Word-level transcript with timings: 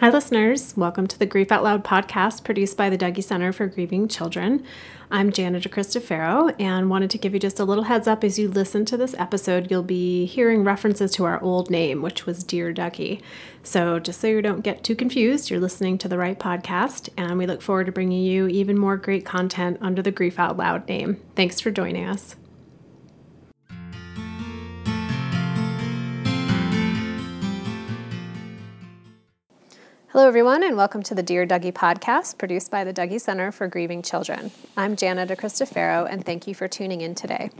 Hi, 0.00 0.08
listeners. 0.08 0.74
Welcome 0.78 1.06
to 1.08 1.18
the 1.18 1.26
Grief 1.26 1.52
Out 1.52 1.62
Loud 1.62 1.84
podcast 1.84 2.42
produced 2.42 2.74
by 2.74 2.88
the 2.88 2.96
Dougy 2.96 3.22
Center 3.22 3.52
for 3.52 3.66
Grieving 3.66 4.08
Children. 4.08 4.64
I'm 5.10 5.30
Jana 5.30 5.60
DeCristofaro 5.60 6.54
and 6.58 6.88
wanted 6.88 7.10
to 7.10 7.18
give 7.18 7.34
you 7.34 7.38
just 7.38 7.60
a 7.60 7.66
little 7.66 7.84
heads 7.84 8.08
up 8.08 8.24
as 8.24 8.38
you 8.38 8.48
listen 8.48 8.86
to 8.86 8.96
this 8.96 9.14
episode. 9.18 9.70
You'll 9.70 9.82
be 9.82 10.24
hearing 10.24 10.64
references 10.64 11.12
to 11.16 11.24
our 11.26 11.38
old 11.42 11.68
name, 11.68 12.00
which 12.00 12.24
was 12.24 12.42
Dear 12.42 12.72
Dougy. 12.72 13.20
So, 13.62 13.98
just 13.98 14.22
so 14.22 14.28
you 14.28 14.40
don't 14.40 14.62
get 14.62 14.82
too 14.82 14.96
confused, 14.96 15.50
you're 15.50 15.60
listening 15.60 15.98
to 15.98 16.08
the 16.08 16.16
right 16.16 16.38
podcast, 16.38 17.10
and 17.18 17.36
we 17.36 17.44
look 17.44 17.60
forward 17.60 17.84
to 17.84 17.92
bringing 17.92 18.22
you 18.22 18.48
even 18.48 18.78
more 18.78 18.96
great 18.96 19.26
content 19.26 19.76
under 19.82 20.00
the 20.00 20.10
Grief 20.10 20.38
Out 20.38 20.56
Loud 20.56 20.88
name. 20.88 21.20
Thanks 21.36 21.60
for 21.60 21.70
joining 21.70 22.06
us. 22.06 22.36
Hello, 30.12 30.26
everyone, 30.26 30.64
and 30.64 30.76
welcome 30.76 31.04
to 31.04 31.14
the 31.14 31.22
Dear 31.22 31.46
Dougy 31.46 31.72
podcast 31.72 32.36
produced 32.36 32.68
by 32.68 32.82
the 32.82 32.92
Dougy 32.92 33.20
Center 33.20 33.52
for 33.52 33.68
Grieving 33.68 34.02
Children. 34.02 34.50
I'm 34.76 34.96
Jana 34.96 35.24
DeCristofaro, 35.24 36.04
and 36.10 36.26
thank 36.26 36.48
you 36.48 36.54
for 36.54 36.66
tuning 36.66 37.00
in 37.00 37.14
today. 37.14 37.52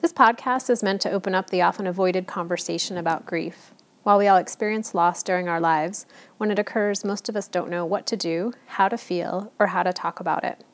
This 0.00 0.10
podcast 0.10 0.70
is 0.70 0.82
meant 0.82 1.02
to 1.02 1.10
open 1.10 1.34
up 1.34 1.50
the 1.50 1.60
often 1.60 1.86
avoided 1.86 2.26
conversation 2.26 2.96
about 2.96 3.26
grief. 3.26 3.74
While 4.02 4.16
we 4.16 4.26
all 4.26 4.38
experience 4.38 4.94
loss 4.94 5.22
during 5.22 5.46
our 5.46 5.60
lives, 5.60 6.06
when 6.38 6.50
it 6.50 6.58
occurs, 6.58 7.04
most 7.04 7.28
of 7.28 7.36
us 7.36 7.48
don't 7.48 7.68
know 7.68 7.84
what 7.84 8.06
to 8.06 8.16
do, 8.16 8.54
how 8.64 8.88
to 8.88 8.96
feel, 8.96 9.52
or 9.58 9.66
how 9.66 9.82
to 9.82 9.92
talk 9.92 10.20
about 10.20 10.42
it. 10.42 10.64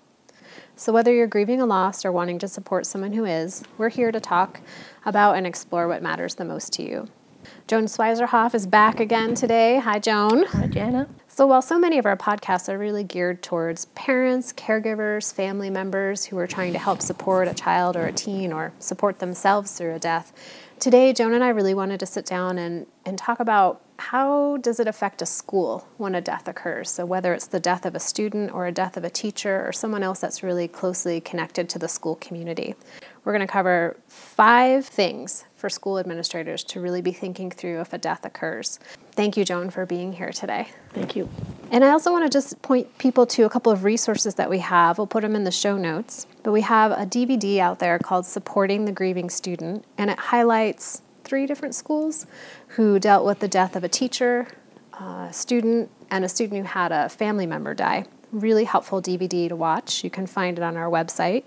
So, 0.76 0.92
whether 0.92 1.12
you're 1.12 1.26
grieving 1.26 1.60
a 1.60 1.66
loss 1.66 2.04
or 2.04 2.12
wanting 2.12 2.38
to 2.38 2.46
support 2.46 2.86
someone 2.86 3.14
who 3.14 3.24
is, 3.24 3.64
we're 3.78 3.88
here 3.88 4.12
to 4.12 4.20
talk 4.20 4.60
about 5.04 5.34
and 5.34 5.44
explore 5.44 5.88
what 5.88 6.04
matters 6.04 6.36
the 6.36 6.44
most 6.44 6.72
to 6.74 6.84
you. 6.84 7.08
Joan 7.66 7.86
Schweizer 7.86 8.26
Hoff 8.26 8.54
is 8.54 8.66
back 8.66 9.00
again 9.00 9.34
today. 9.34 9.78
Hi, 9.78 9.98
Joan. 9.98 10.44
Hi, 10.46 10.66
Jana. 10.66 11.08
So, 11.28 11.46
while 11.46 11.62
so 11.62 11.78
many 11.78 11.98
of 11.98 12.06
our 12.06 12.16
podcasts 12.16 12.68
are 12.68 12.76
really 12.76 13.04
geared 13.04 13.42
towards 13.42 13.84
parents, 13.86 14.52
caregivers, 14.52 15.32
family 15.32 15.70
members 15.70 16.24
who 16.24 16.36
are 16.38 16.46
trying 16.46 16.72
to 16.72 16.78
help 16.78 17.00
support 17.00 17.48
a 17.48 17.54
child 17.54 17.96
or 17.96 18.06
a 18.06 18.12
teen 18.12 18.52
or 18.52 18.72
support 18.78 19.20
themselves 19.20 19.72
through 19.72 19.94
a 19.94 19.98
death, 19.98 20.32
today 20.78 21.12
Joan 21.12 21.32
and 21.32 21.44
I 21.44 21.50
really 21.50 21.74
wanted 21.74 22.00
to 22.00 22.06
sit 22.06 22.26
down 22.26 22.58
and, 22.58 22.86
and 23.06 23.16
talk 23.16 23.38
about 23.38 23.80
how 23.98 24.56
does 24.56 24.80
it 24.80 24.88
affect 24.88 25.22
a 25.22 25.26
school 25.26 25.86
when 25.98 26.14
a 26.14 26.20
death 26.20 26.48
occurs? 26.48 26.90
So, 26.90 27.06
whether 27.06 27.32
it's 27.34 27.46
the 27.46 27.60
death 27.60 27.86
of 27.86 27.94
a 27.94 28.00
student 28.00 28.52
or 28.52 28.66
a 28.66 28.72
death 28.72 28.96
of 28.96 29.04
a 29.04 29.10
teacher 29.10 29.64
or 29.66 29.72
someone 29.72 30.02
else 30.02 30.20
that's 30.20 30.42
really 30.42 30.66
closely 30.68 31.20
connected 31.20 31.68
to 31.70 31.78
the 31.78 31.88
school 31.88 32.16
community. 32.16 32.74
We're 33.24 33.32
going 33.32 33.46
to 33.46 33.52
cover 33.52 33.96
five 34.08 34.86
things 34.86 35.44
for 35.60 35.68
school 35.68 35.98
administrators 35.98 36.64
to 36.64 36.80
really 36.80 37.02
be 37.02 37.12
thinking 37.12 37.50
through 37.50 37.80
if 37.80 37.92
a 37.92 37.98
death 37.98 38.24
occurs. 38.24 38.80
Thank 39.12 39.36
you, 39.36 39.44
Joan, 39.44 39.70
for 39.70 39.84
being 39.84 40.14
here 40.14 40.32
today. 40.32 40.68
Thank 40.94 41.14
you. 41.14 41.28
And 41.70 41.84
I 41.84 41.90
also 41.90 42.10
want 42.10 42.24
to 42.24 42.30
just 42.30 42.60
point 42.62 42.96
people 42.98 43.26
to 43.26 43.44
a 43.44 43.50
couple 43.50 43.70
of 43.70 43.84
resources 43.84 44.34
that 44.36 44.48
we 44.48 44.58
have. 44.58 44.98
We'll 44.98 45.06
put 45.06 45.22
them 45.22 45.36
in 45.36 45.44
the 45.44 45.50
show 45.52 45.76
notes. 45.76 46.26
But 46.42 46.52
we 46.52 46.62
have 46.62 46.92
a 46.92 47.06
DVD 47.06 47.58
out 47.58 47.78
there 47.78 47.98
called 47.98 48.24
Supporting 48.24 48.86
the 48.86 48.92
Grieving 48.92 49.28
Student, 49.28 49.84
and 49.98 50.10
it 50.10 50.18
highlights 50.18 51.02
three 51.22 51.46
different 51.46 51.74
schools 51.74 52.26
who 52.68 52.98
dealt 52.98 53.26
with 53.26 53.40
the 53.40 53.48
death 53.48 53.76
of 53.76 53.84
a 53.84 53.88
teacher, 53.88 54.48
a 54.98 55.28
student, 55.30 55.90
and 56.10 56.24
a 56.24 56.28
student 56.28 56.60
who 56.62 56.66
had 56.66 56.90
a 56.90 57.08
family 57.08 57.46
member 57.46 57.74
die 57.74 58.06
really 58.32 58.64
helpful 58.64 59.02
DVD 59.02 59.48
to 59.48 59.56
watch. 59.56 60.04
You 60.04 60.10
can 60.10 60.26
find 60.26 60.58
it 60.58 60.62
on 60.62 60.76
our 60.76 60.88
website. 60.88 61.44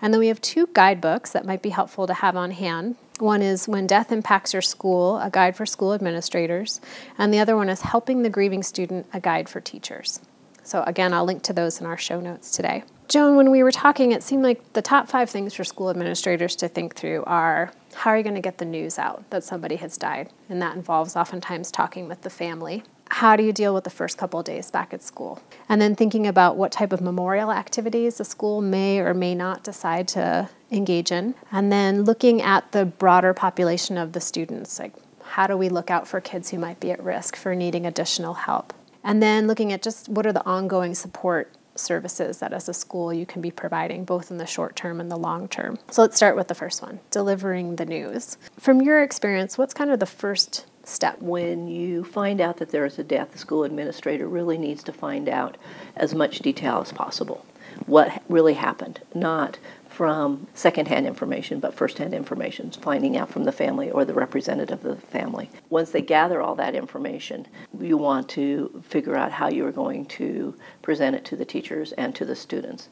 And 0.00 0.12
then 0.12 0.20
we 0.20 0.28
have 0.28 0.40
two 0.40 0.68
guidebooks 0.72 1.32
that 1.32 1.46
might 1.46 1.62
be 1.62 1.70
helpful 1.70 2.06
to 2.06 2.14
have 2.14 2.36
on 2.36 2.50
hand. 2.50 2.96
One 3.18 3.40
is 3.40 3.66
When 3.66 3.86
Death 3.86 4.12
Impacts 4.12 4.52
Your 4.52 4.60
School, 4.60 5.18
a 5.18 5.30
guide 5.30 5.56
for 5.56 5.64
school 5.64 5.94
administrators, 5.94 6.82
and 7.16 7.32
the 7.32 7.38
other 7.38 7.56
one 7.56 7.70
is 7.70 7.80
Helping 7.80 8.22
the 8.22 8.28
Grieving 8.28 8.62
Student, 8.62 9.06
a 9.10 9.20
guide 9.20 9.48
for 9.48 9.58
teachers. 9.58 10.20
So, 10.62 10.82
again, 10.82 11.14
I'll 11.14 11.24
link 11.24 11.42
to 11.44 11.54
those 11.54 11.80
in 11.80 11.86
our 11.86 11.96
show 11.96 12.20
notes 12.20 12.50
today. 12.50 12.84
Joan, 13.08 13.36
when 13.36 13.50
we 13.50 13.62
were 13.62 13.72
talking, 13.72 14.12
it 14.12 14.22
seemed 14.22 14.42
like 14.42 14.74
the 14.74 14.82
top 14.82 15.08
five 15.08 15.30
things 15.30 15.54
for 15.54 15.64
school 15.64 15.88
administrators 15.88 16.56
to 16.56 16.68
think 16.68 16.94
through 16.94 17.24
are 17.24 17.72
how 17.94 18.10
are 18.10 18.18
you 18.18 18.22
going 18.22 18.34
to 18.34 18.40
get 18.42 18.58
the 18.58 18.64
news 18.66 18.98
out 18.98 19.30
that 19.30 19.44
somebody 19.44 19.76
has 19.76 19.96
died? 19.96 20.30
And 20.50 20.60
that 20.60 20.76
involves 20.76 21.16
oftentimes 21.16 21.70
talking 21.70 22.08
with 22.08 22.20
the 22.20 22.30
family 22.30 22.82
how 23.08 23.36
do 23.36 23.42
you 23.42 23.52
deal 23.52 23.72
with 23.72 23.84
the 23.84 23.90
first 23.90 24.18
couple 24.18 24.40
of 24.40 24.46
days 24.46 24.70
back 24.70 24.92
at 24.92 25.02
school? 25.02 25.40
And 25.68 25.80
then 25.80 25.94
thinking 25.94 26.26
about 26.26 26.56
what 26.56 26.72
type 26.72 26.92
of 26.92 27.00
memorial 27.00 27.52
activities 27.52 28.18
the 28.18 28.24
school 28.24 28.60
may 28.60 28.98
or 28.98 29.14
may 29.14 29.34
not 29.34 29.62
decide 29.62 30.08
to 30.08 30.48
engage 30.70 31.12
in. 31.12 31.34
And 31.52 31.70
then 31.70 32.02
looking 32.02 32.42
at 32.42 32.72
the 32.72 32.84
broader 32.84 33.32
population 33.34 33.98
of 33.98 34.12
the 34.12 34.20
students, 34.20 34.78
like 34.78 34.92
how 35.22 35.46
do 35.46 35.56
we 35.56 35.68
look 35.68 35.90
out 35.90 36.06
for 36.06 36.20
kids 36.20 36.50
who 36.50 36.58
might 36.58 36.80
be 36.80 36.90
at 36.90 37.02
risk 37.02 37.36
for 37.36 37.54
needing 37.54 37.86
additional 37.86 38.34
help? 38.34 38.72
And 39.04 39.22
then 39.22 39.46
looking 39.46 39.72
at 39.72 39.82
just 39.82 40.08
what 40.08 40.26
are 40.26 40.32
the 40.32 40.44
ongoing 40.44 40.94
support 40.94 41.52
services 41.76 42.38
that 42.38 42.52
as 42.52 42.68
a 42.68 42.74
school 42.74 43.12
you 43.12 43.26
can 43.26 43.42
be 43.42 43.50
providing 43.50 44.04
both 44.04 44.30
in 44.30 44.38
the 44.38 44.46
short 44.46 44.74
term 44.76 45.00
and 45.00 45.10
the 45.10 45.16
long 45.16 45.46
term. 45.46 45.78
So 45.90 46.02
let's 46.02 46.16
start 46.16 46.34
with 46.36 46.48
the 46.48 46.54
first 46.54 46.82
one, 46.82 47.00
delivering 47.10 47.76
the 47.76 47.84
news. 47.84 48.38
From 48.58 48.80
your 48.80 49.02
experience, 49.02 49.58
what's 49.58 49.74
kind 49.74 49.90
of 49.90 50.00
the 50.00 50.06
first 50.06 50.66
step. 50.84 51.20
When 51.20 51.68
you 51.68 52.04
find 52.04 52.40
out 52.40 52.58
that 52.58 52.70
there 52.70 52.86
is 52.86 52.98
a 52.98 53.04
death, 53.04 53.32
the 53.32 53.38
school 53.38 53.64
administrator 53.64 54.28
really 54.28 54.56
needs 54.56 54.82
to 54.84 54.92
find 54.92 55.28
out 55.28 55.56
as 55.96 56.14
much 56.14 56.38
detail 56.38 56.80
as 56.80 56.92
possible. 56.92 57.44
What 57.86 58.22
really 58.28 58.54
happened, 58.54 59.00
not 59.14 59.58
from 59.96 60.46
secondhand 60.52 61.06
information, 61.06 61.58
but 61.58 61.72
firsthand 61.72 62.12
information, 62.12 62.70
finding 62.70 63.16
out 63.16 63.30
from 63.30 63.44
the 63.44 63.50
family 63.50 63.90
or 63.90 64.04
the 64.04 64.12
representative 64.12 64.84
of 64.84 65.00
the 65.00 65.06
family. 65.06 65.48
Once 65.70 65.90
they 65.90 66.02
gather 66.02 66.42
all 66.42 66.54
that 66.54 66.74
information, 66.74 67.46
you 67.80 67.96
want 67.96 68.28
to 68.28 68.82
figure 68.86 69.16
out 69.16 69.32
how 69.32 69.48
you 69.48 69.66
are 69.66 69.72
going 69.72 70.04
to 70.04 70.54
present 70.82 71.16
it 71.16 71.24
to 71.24 71.34
the 71.34 71.46
teachers 71.46 71.92
and 71.92 72.14
to 72.14 72.26
the 72.26 72.36
students 72.36 72.90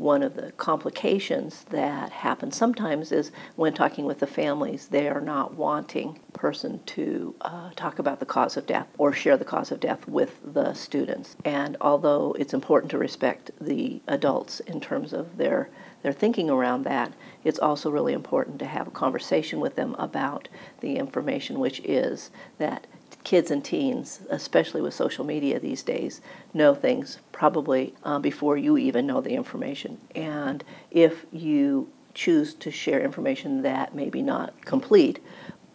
one 0.00 0.22
of 0.22 0.34
the 0.34 0.50
complications 0.52 1.64
that 1.68 2.10
happens 2.10 2.56
sometimes 2.56 3.12
is 3.12 3.30
when 3.56 3.74
talking 3.74 4.06
with 4.06 4.18
the 4.18 4.26
families, 4.26 4.88
they 4.88 5.06
are 5.06 5.20
not 5.20 5.54
wanting 5.54 6.18
person 6.32 6.80
to 6.86 7.34
uh, 7.42 7.68
talk 7.76 7.98
about 7.98 8.18
the 8.18 8.24
cause 8.24 8.56
of 8.56 8.66
death 8.66 8.86
or 8.96 9.12
share 9.12 9.36
the 9.36 9.44
cause 9.44 9.70
of 9.70 9.78
death 9.78 10.08
with 10.08 10.40
the 10.42 10.72
students. 10.72 11.36
And 11.44 11.76
although 11.82 12.34
it's 12.38 12.54
important 12.54 12.90
to 12.92 12.98
respect 12.98 13.50
the 13.60 14.00
adults 14.08 14.60
in 14.60 14.80
terms 14.80 15.12
of 15.12 15.36
their 15.36 15.68
their 16.02 16.12
thinking 16.12 16.48
around 16.50 16.84
that, 16.84 17.12
it's 17.44 17.58
also 17.58 17.90
really 17.90 18.12
important 18.12 18.58
to 18.60 18.66
have 18.66 18.88
a 18.88 18.92
conversation 18.92 19.60
with 19.60 19.76
them 19.76 19.94
about 19.98 20.48
the 20.80 20.96
information, 20.96 21.58
which 21.58 21.80
is 21.80 22.30
that 22.58 22.86
kids 23.24 23.50
and 23.50 23.64
teens, 23.64 24.20
especially 24.30 24.80
with 24.80 24.94
social 24.94 25.24
media 25.24 25.60
these 25.60 25.82
days, 25.82 26.20
know 26.54 26.74
things 26.74 27.18
probably 27.32 27.94
uh, 28.04 28.18
before 28.18 28.56
you 28.56 28.78
even 28.78 29.06
know 29.06 29.20
the 29.20 29.34
information. 29.34 29.98
And 30.14 30.64
if 30.90 31.26
you 31.32 31.90
choose 32.14 32.54
to 32.54 32.70
share 32.70 33.00
information 33.00 33.62
that 33.62 33.94
may 33.94 34.10
be 34.10 34.22
not 34.22 34.64
complete, 34.64 35.20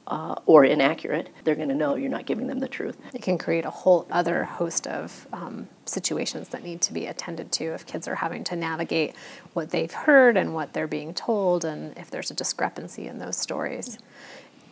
uh, 0.07 0.35
or 0.45 0.65
inaccurate, 0.65 1.29
they're 1.43 1.55
going 1.55 1.69
to 1.69 1.75
know 1.75 1.95
you're 1.95 2.09
not 2.09 2.25
giving 2.25 2.47
them 2.47 2.59
the 2.59 2.67
truth. 2.67 2.97
It 3.13 3.21
can 3.21 3.37
create 3.37 3.65
a 3.65 3.69
whole 3.69 4.07
other 4.11 4.43
host 4.43 4.87
of 4.87 5.27
um, 5.33 5.67
situations 5.85 6.49
that 6.49 6.63
need 6.63 6.81
to 6.81 6.93
be 6.93 7.07
attended 7.07 7.51
to 7.53 7.73
if 7.73 7.85
kids 7.85 8.07
are 8.07 8.15
having 8.15 8.43
to 8.45 8.55
navigate 8.55 9.15
what 9.53 9.71
they've 9.71 9.91
heard 9.91 10.37
and 10.37 10.53
what 10.53 10.73
they're 10.73 10.87
being 10.87 11.13
told, 11.13 11.65
and 11.65 11.97
if 11.97 12.09
there's 12.11 12.29
a 12.29 12.35
discrepancy 12.35 13.07
in 13.07 13.19
those 13.19 13.37
stories. 13.37 13.97
Yeah. 13.99 14.05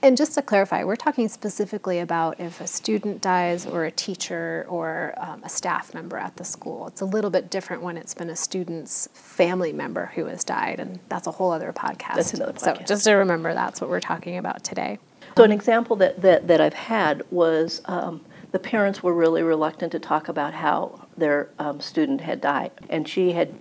And 0.03 0.17
just 0.17 0.33
to 0.33 0.41
clarify, 0.41 0.83
we're 0.83 0.97
talking 0.97 1.29
specifically 1.29 1.99
about 1.99 2.37
if 2.37 2.59
a 2.59 2.67
student 2.67 3.21
dies 3.21 3.65
or 3.65 3.85
a 3.85 3.91
teacher 3.91 4.65
or 4.67 5.13
um, 5.15 5.41
a 5.45 5.49
staff 5.49 5.93
member 5.93 6.17
at 6.17 6.35
the 6.35 6.43
school. 6.43 6.87
It's 6.87 6.99
a 6.99 7.05
little 7.05 7.29
bit 7.29 7.49
different 7.49 7.83
when 7.83 7.95
it's 7.95 8.13
been 8.13 8.29
a 8.29 8.35
student's 8.35 9.07
family 9.13 9.71
member 9.71 10.11
who 10.13 10.25
has 10.25 10.43
died, 10.43 10.81
and 10.81 10.99
that's 11.07 11.25
a 11.25 11.31
whole 11.31 11.53
other 11.53 11.71
podcast. 11.71 12.15
That's 12.15 12.33
another 12.33 12.51
podcast. 12.51 12.79
So 12.79 12.83
just 12.85 13.05
to 13.05 13.13
remember, 13.13 13.53
that's 13.53 13.79
what 13.79 13.89
we're 13.89 14.01
talking 14.01 14.35
about 14.35 14.65
today. 14.65 14.99
So, 15.35 15.43
an 15.43 15.51
example 15.51 15.95
that, 15.95 16.21
that, 16.21 16.47
that 16.47 16.61
I've 16.61 16.75
had 16.75 17.23
was 17.31 17.81
um, 17.85 18.21
the 18.51 18.59
parents 18.59 19.01
were 19.01 19.13
really 19.13 19.41
reluctant 19.41 19.91
to 19.93 19.99
talk 19.99 20.27
about 20.27 20.53
how 20.53 21.07
their 21.17 21.49
um, 21.57 21.79
student 21.79 22.21
had 22.21 22.39
died, 22.39 22.71
and 22.87 23.07
she 23.07 23.31
had 23.31 23.53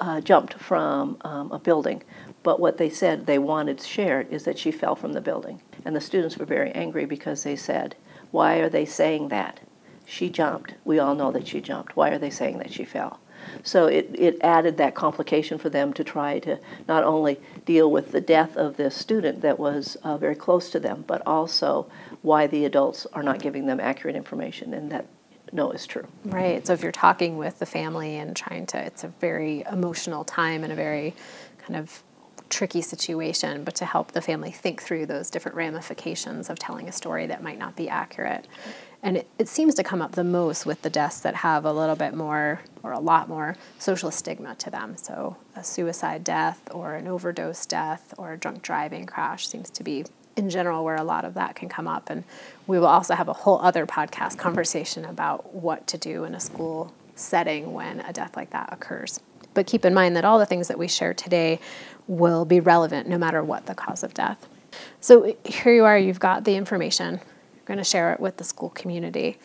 uh, 0.00 0.20
jumped 0.20 0.54
from 0.54 1.16
um, 1.20 1.52
a 1.52 1.60
building. 1.60 2.02
But 2.42 2.58
what 2.58 2.76
they 2.76 2.90
said 2.90 3.26
they 3.26 3.38
wanted 3.38 3.80
shared 3.80 4.32
is 4.32 4.44
that 4.44 4.58
she 4.58 4.72
fell 4.72 4.96
from 4.96 5.12
the 5.12 5.20
building. 5.20 5.62
And 5.84 5.94
the 5.94 6.00
students 6.00 6.36
were 6.38 6.44
very 6.44 6.72
angry 6.72 7.04
because 7.04 7.44
they 7.44 7.54
said, 7.54 7.94
Why 8.32 8.56
are 8.56 8.68
they 8.68 8.84
saying 8.84 9.28
that? 9.28 9.60
She 10.04 10.28
jumped. 10.28 10.74
We 10.84 10.98
all 10.98 11.14
know 11.14 11.30
that 11.30 11.46
she 11.46 11.60
jumped. 11.60 11.96
Why 11.96 12.10
are 12.10 12.18
they 12.18 12.30
saying 12.30 12.58
that 12.58 12.72
she 12.72 12.84
fell? 12.84 13.20
So 13.62 13.86
it, 13.86 14.10
it 14.14 14.38
added 14.42 14.76
that 14.78 14.94
complication 14.94 15.58
for 15.58 15.68
them 15.68 15.92
to 15.94 16.04
try 16.04 16.38
to 16.40 16.58
not 16.88 17.04
only 17.04 17.40
deal 17.64 17.90
with 17.90 18.12
the 18.12 18.20
death 18.20 18.56
of 18.56 18.76
this 18.76 18.94
student 18.94 19.40
that 19.42 19.58
was 19.58 19.96
uh, 20.02 20.16
very 20.16 20.34
close 20.34 20.70
to 20.70 20.80
them, 20.80 21.04
but 21.06 21.26
also 21.26 21.90
why 22.22 22.46
the 22.46 22.64
adults 22.64 23.06
are 23.12 23.22
not 23.22 23.40
giving 23.40 23.66
them 23.66 23.80
accurate 23.80 24.16
information. 24.16 24.74
And 24.74 24.90
that 24.90 25.06
no 25.52 25.70
is 25.70 25.86
true. 25.86 26.06
Right. 26.24 26.66
So 26.66 26.72
if 26.72 26.82
you're 26.82 26.92
talking 26.92 27.36
with 27.36 27.58
the 27.58 27.66
family 27.66 28.16
and 28.16 28.34
trying 28.34 28.66
to, 28.68 28.78
it's 28.78 29.04
a 29.04 29.08
very 29.08 29.64
emotional 29.70 30.24
time 30.24 30.64
and 30.64 30.72
a 30.72 30.76
very 30.76 31.14
kind 31.58 31.76
of 31.76 32.02
tricky 32.48 32.82
situation, 32.82 33.64
but 33.64 33.74
to 33.76 33.84
help 33.84 34.12
the 34.12 34.20
family 34.20 34.50
think 34.50 34.82
through 34.82 35.06
those 35.06 35.30
different 35.30 35.56
ramifications 35.56 36.50
of 36.50 36.58
telling 36.58 36.88
a 36.88 36.92
story 36.92 37.26
that 37.26 37.42
might 37.42 37.58
not 37.58 37.76
be 37.76 37.88
accurate. 37.88 38.46
And 39.02 39.16
it, 39.16 39.28
it 39.38 39.48
seems 39.48 39.74
to 39.74 39.82
come 39.82 40.00
up 40.00 40.12
the 40.12 40.22
most 40.22 40.64
with 40.64 40.82
the 40.82 40.90
deaths 40.90 41.20
that 41.20 41.36
have 41.36 41.64
a 41.64 41.72
little 41.72 41.96
bit 41.96 42.14
more 42.14 42.60
or 42.84 42.92
a 42.92 43.00
lot 43.00 43.28
more 43.28 43.56
social 43.78 44.12
stigma 44.12 44.54
to 44.56 44.70
them. 44.70 44.96
So, 44.96 45.36
a 45.56 45.64
suicide 45.64 46.22
death 46.22 46.60
or 46.70 46.94
an 46.94 47.08
overdose 47.08 47.66
death 47.66 48.14
or 48.16 48.32
a 48.32 48.38
drunk 48.38 48.62
driving 48.62 49.06
crash 49.06 49.48
seems 49.48 49.70
to 49.70 49.82
be 49.82 50.04
in 50.36 50.50
general 50.50 50.84
where 50.84 50.96
a 50.96 51.02
lot 51.02 51.24
of 51.24 51.34
that 51.34 51.56
can 51.56 51.68
come 51.68 51.88
up. 51.88 52.10
And 52.10 52.22
we 52.66 52.78
will 52.78 52.86
also 52.86 53.14
have 53.14 53.28
a 53.28 53.32
whole 53.32 53.60
other 53.60 53.86
podcast 53.86 54.38
conversation 54.38 55.04
about 55.04 55.54
what 55.54 55.86
to 55.88 55.98
do 55.98 56.24
in 56.24 56.34
a 56.34 56.40
school 56.40 56.92
setting 57.16 57.72
when 57.72 58.00
a 58.00 58.12
death 58.12 58.36
like 58.36 58.50
that 58.50 58.72
occurs. 58.72 59.20
But 59.54 59.66
keep 59.66 59.84
in 59.84 59.92
mind 59.92 60.16
that 60.16 60.24
all 60.24 60.38
the 60.38 60.46
things 60.46 60.68
that 60.68 60.78
we 60.78 60.88
share 60.88 61.12
today 61.12 61.60
will 62.06 62.44
be 62.44 62.60
relevant 62.60 63.08
no 63.08 63.18
matter 63.18 63.42
what 63.42 63.66
the 63.66 63.74
cause 63.74 64.02
of 64.02 64.14
death. 64.14 64.48
So 65.00 65.36
here 65.44 65.74
you 65.74 65.84
are 65.84 65.98
you've 65.98 66.20
got 66.20 66.44
the 66.44 66.56
information 66.56 67.20
going 67.72 67.82
to 67.82 67.90
share 67.90 68.12
it 68.12 68.20
with 68.20 68.36
the 68.36 68.44
school 68.44 68.68
community 68.68 69.38